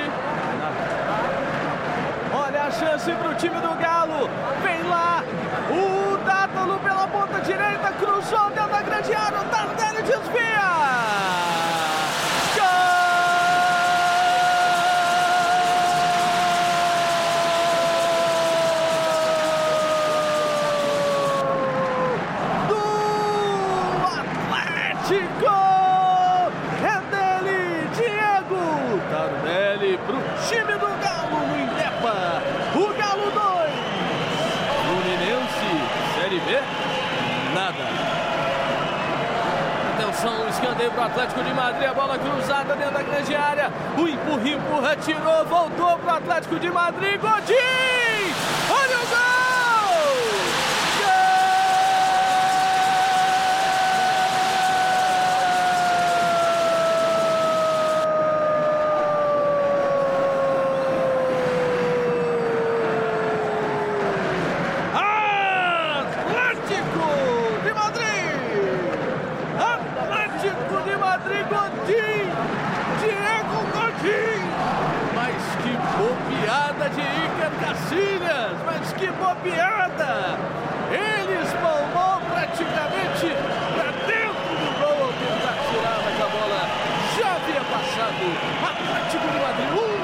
Chance 2.79 3.09
pro 3.13 3.33
time 3.35 3.55
do 3.61 3.73
Galo. 3.75 4.29
Vem 4.61 4.83
lá. 4.83 5.23
O 5.71 6.17
Dátalo 6.25 6.77
pela 6.79 7.07
ponta 7.07 7.39
direita. 7.39 7.91
Cruzou 7.93 8.49
dentro 8.49 8.69
da 8.69 8.81
grande 8.81 9.13
área. 9.13 9.39
O 9.39 9.45
Tardelli 9.45 9.84
Atlético 46.85 47.17
de 47.17 47.17
Madrid. 47.17 47.19
Godin! 47.19 48.33
Olha 48.69 48.97
o 48.97 49.05
gol! 49.07 49.15
Atlético 66.01 67.07
de 67.63 67.71
Madrid! 67.73 68.35
Atlético 69.57 70.77
de 70.83 70.95
Madrid, 70.97 71.45
Godin! 71.49 72.29
Diego 73.01 73.59
Godin! 73.73 74.45
Mas 75.15 75.43
que 75.63 75.73
bobeada 76.45 76.89
de 76.89 77.01
Iker 77.01 77.51
Casillas! 77.59 78.53
Mas 78.65 78.93
que 78.93 79.07
bobeada! 79.07 80.37
Ele 80.91 81.41
espalmou 81.43 82.21
praticamente 82.31 83.35
para 83.75 83.91
dentro 84.05 84.53
do 84.53 84.69
gol 84.79 84.99
ao 85.05 85.13
tentar 85.13 85.57
tirar, 85.69 85.97
mas 86.05 86.17
a 86.21 86.27
bola 86.29 86.61
já 87.17 87.29
havia 87.35 87.63
passado. 87.63 88.25
Atlético 88.63 89.27
de 89.27 89.39
Madrid, 89.39 89.71
um! 89.73 89.95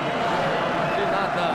De 0.96 1.06
nada. 1.12 1.46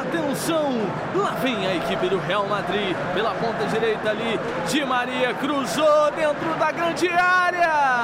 Atenção! 0.00 0.70
Lá 1.14 1.30
vem 1.42 1.66
a 1.66 1.74
equipe 1.74 2.08
do 2.08 2.18
Real 2.20 2.46
Madrid 2.46 2.96
pela 3.14 3.34
ponta 3.34 3.66
direita 3.66 4.10
ali. 4.10 4.38
Di 4.68 4.84
Maria 4.84 5.34
cruzou 5.34 6.10
dentro 6.12 6.54
da 6.54 6.70
grande 6.70 7.08
área. 7.08 7.99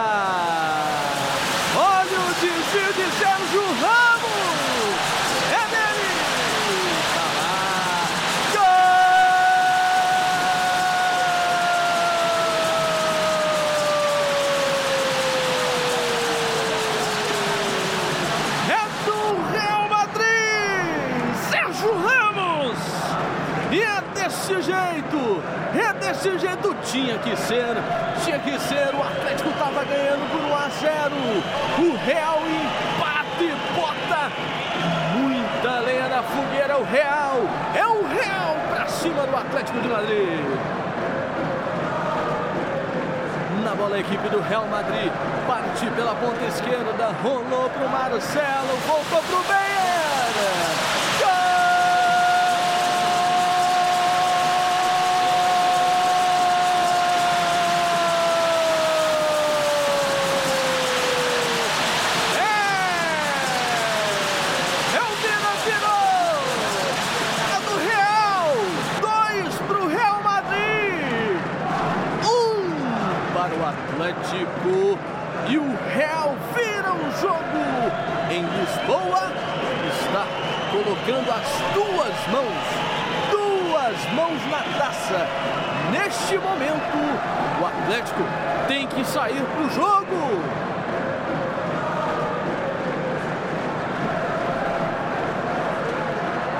De 2.76 2.82
Sérgio 3.18 3.62
Ramos. 3.80 4.96
É 5.50 5.64
dele. 5.72 6.10
Tá 7.14 7.26
lá. 7.36 7.54
Gol! 8.52 9.16
É 18.70 18.82
do 19.06 19.18
Real 19.52 19.84
Madrid. 19.88 21.34
Sérgio 21.50 21.92
Ramos. 21.96 22.78
E 23.72 23.74
é 23.82 24.00
desse 24.14 24.54
jeito, 24.62 25.42
é 25.74 25.92
desse 25.94 26.38
jeito, 26.38 26.76
tinha 26.84 27.18
que 27.18 27.36
ser, 27.36 27.74
tinha 28.24 28.38
que 28.38 28.58
ser, 28.60 28.94
o 28.94 29.02
estava 29.66 29.84
ganhando 29.84 30.30
por 30.30 30.40
1 30.40 30.54
a 30.54 30.68
0, 30.68 31.14
o 31.78 31.96
Real 32.04 32.38
empate, 32.46 33.52
bota 33.74 34.30
muita 35.18 35.80
lenha 35.80 36.08
na 36.08 36.22
fogueira, 36.22 36.78
o 36.78 36.84
Real, 36.84 37.40
é 37.74 37.84
o 37.84 38.06
Real 38.06 38.56
pra 38.70 38.86
cima 38.86 39.26
do 39.26 39.36
Atlético 39.36 39.80
de 39.80 39.88
Madrid. 39.88 40.40
Na 43.64 43.74
bola 43.74 43.96
a 43.96 43.98
equipe 43.98 44.28
do 44.28 44.40
Real 44.40 44.66
Madrid, 44.68 45.10
parte 45.48 45.86
pela 45.96 46.14
ponta 46.14 46.44
esquerda, 46.44 47.12
rolou 47.20 47.68
pro 47.70 47.88
Marcelo, 47.88 48.78
voltou 48.86 49.20
pro 49.22 49.42
Beyer. 49.48 49.66
É! 62.38 62.66
É 64.96 65.00
o 65.02 65.12
Vina 65.22 65.52
virou! 65.64 66.38
É 67.52 67.58
do 67.66 67.74
Real! 67.84 68.54
Dois 69.00 69.54
pro 69.66 69.82
Real 69.88 70.22
Madrid! 70.22 71.40
Um 72.24 73.34
para 73.34 73.54
o 73.54 73.58
E 75.48 75.58
o 75.58 75.78
Real 75.94 76.34
vira 76.54 76.92
o 76.92 77.10
jogo 77.20 77.60
em 78.30 78.42
Lisboa. 78.42 79.30
Está 80.00 80.26
colocando 80.72 81.30
as 81.30 81.48
duas 81.72 82.16
mãos, 82.32 82.66
duas 83.30 84.12
mãos 84.14 84.40
na 84.50 84.62
taça. 84.78 85.26
Neste 85.92 86.36
momento, 86.38 86.98
o 87.60 87.66
Atlético 87.66 88.22
tem 88.66 88.86
que 88.88 89.04
sair 89.04 89.42
pro 89.54 89.70
jogo. 89.70 90.42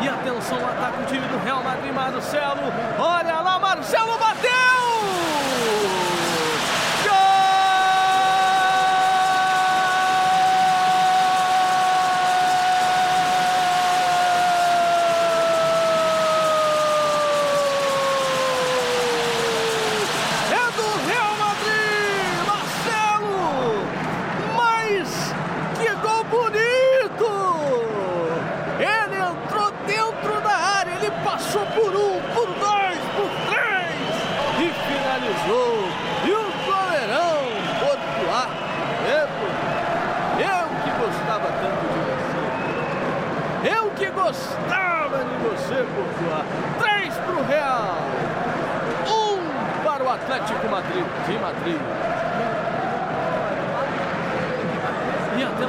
E 0.00 0.08
atenção, 0.08 0.58
ataca 0.58 1.00
o 1.00 1.06
time 1.06 1.26
do 1.26 1.44
Real 1.44 1.62
Madrid, 1.64 1.92
Marcelo. 1.92 2.72
Olha 2.98 3.40
lá, 3.40 3.45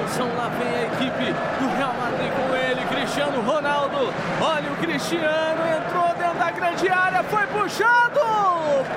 atenção, 0.07 0.27
lá 0.37 0.47
vem 0.57 0.67
a 0.67 0.83
equipe 0.85 1.33
do 1.59 1.75
Real 1.75 1.93
Madrid 1.93 2.31
com 2.31 2.55
ele, 2.55 2.81
Cristiano 2.85 3.41
Ronaldo. 3.41 4.13
Olha 4.41 4.71
o 4.71 4.75
Cristiano, 4.77 5.61
entrou 5.77 6.07
dentro 6.15 6.39
da 6.39 6.51
grande 6.51 6.89
área, 6.89 7.23
foi 7.23 7.45
puxado! 7.47 8.21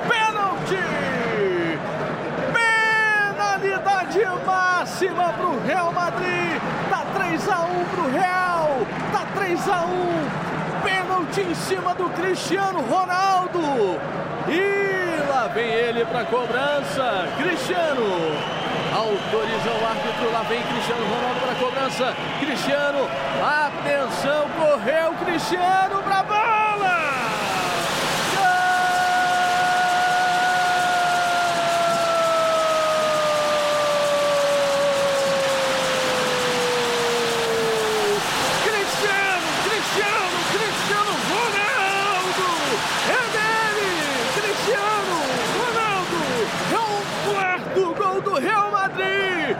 Pênalti! 0.08 1.78
Penalidade 2.52 4.20
máxima 4.46 5.32
para 5.32 5.46
o 5.46 5.60
Real 5.66 5.92
Madrid. 5.92 6.60
Tá 6.88 7.04
3 7.14 7.48
a 7.48 7.60
1 7.60 7.84
para 7.84 8.04
o 8.04 8.10
Real. 8.10 8.86
Tá 9.12 9.26
3 9.34 9.68
a 9.68 9.80
1. 9.82 10.82
Pênalti 10.82 11.40
em 11.40 11.54
cima 11.54 11.94
do 11.94 12.08
Cristiano 12.10 12.80
Ronaldo. 12.82 13.98
E 14.48 15.28
lá 15.28 15.48
vem 15.48 15.70
ele 15.70 16.04
para 16.04 16.24
cobrança. 16.24 17.28
Cristiano 17.38 18.59
autoriza 19.00 19.70
o 19.70 19.86
árbitro. 19.86 20.30
Lá 20.32 20.42
vem 20.42 20.62
Cristiano 20.62 21.04
Ronaldo 21.06 21.40
para 21.40 21.52
a 21.52 21.56
cobrança. 21.56 22.14
Cristiano, 22.40 23.08
atenção, 23.42 24.48
correu 24.58 25.14
Cristiano 25.24 26.02
para 26.02 26.18
a 26.18 26.22
bola! 26.22 27.00
Cristiano, 38.64 39.48
Cristiano, 39.64 40.36
Cristiano 40.52 41.12
Ronaldo! 41.30 42.48
É 43.08 43.22
dele! 43.34 43.90
Cristiano 44.36 45.16
Ronaldo! 45.58 46.20
É 46.72 46.78
o 46.78 47.32
quarto 47.32 47.82
gol 47.94 48.20
do 48.20 48.34
Real 48.38 48.70
Madrid! 48.70 49.56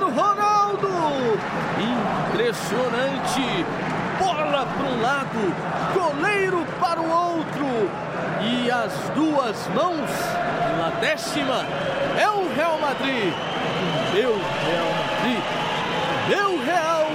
Ronaldo! 0.00 0.88
Impressionante! 2.30 3.66
Bola 4.18 4.66
para 4.66 4.86
um 4.86 5.00
lado, 5.00 5.54
goleiro 5.94 6.66
para 6.78 7.00
o 7.00 7.10
outro 7.10 7.90
e 8.40 8.70
as 8.70 8.92
duas 9.14 9.68
mãos 9.68 10.10
na 10.78 10.90
décima 11.00 11.64
é 12.18 12.28
o 12.28 12.52
Real 12.54 12.78
Madrid. 12.78 13.32
Meu 14.12 14.34
Real 14.34 14.92
Madrid, 14.98 15.42
meu 16.28 16.64
Real 16.64 17.06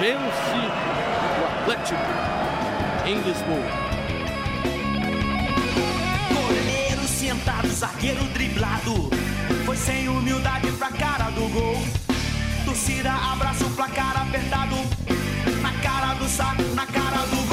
vence 0.00 0.58
o 1.40 1.62
Atlético 1.62 2.00
em 3.06 3.20
Lisboa. 3.20 3.84
Goleiro 6.32 7.02
sentado, 7.06 7.68
zagueiro 7.68 8.24
driblado. 8.34 9.23
Foi 9.74 9.92
sem 9.92 10.08
humildade 10.08 10.70
pra 10.78 10.88
cara 10.88 11.30
do 11.30 11.48
gol. 11.48 11.82
Torcida 12.64 13.10
abraça 13.12 13.64
o 13.64 13.70
placar 13.70 14.22
apertado. 14.22 14.76
Na 15.60 15.72
cara 15.82 16.14
do 16.14 16.28
saco, 16.28 16.62
na 16.76 16.86
cara 16.86 17.26
do. 17.26 17.43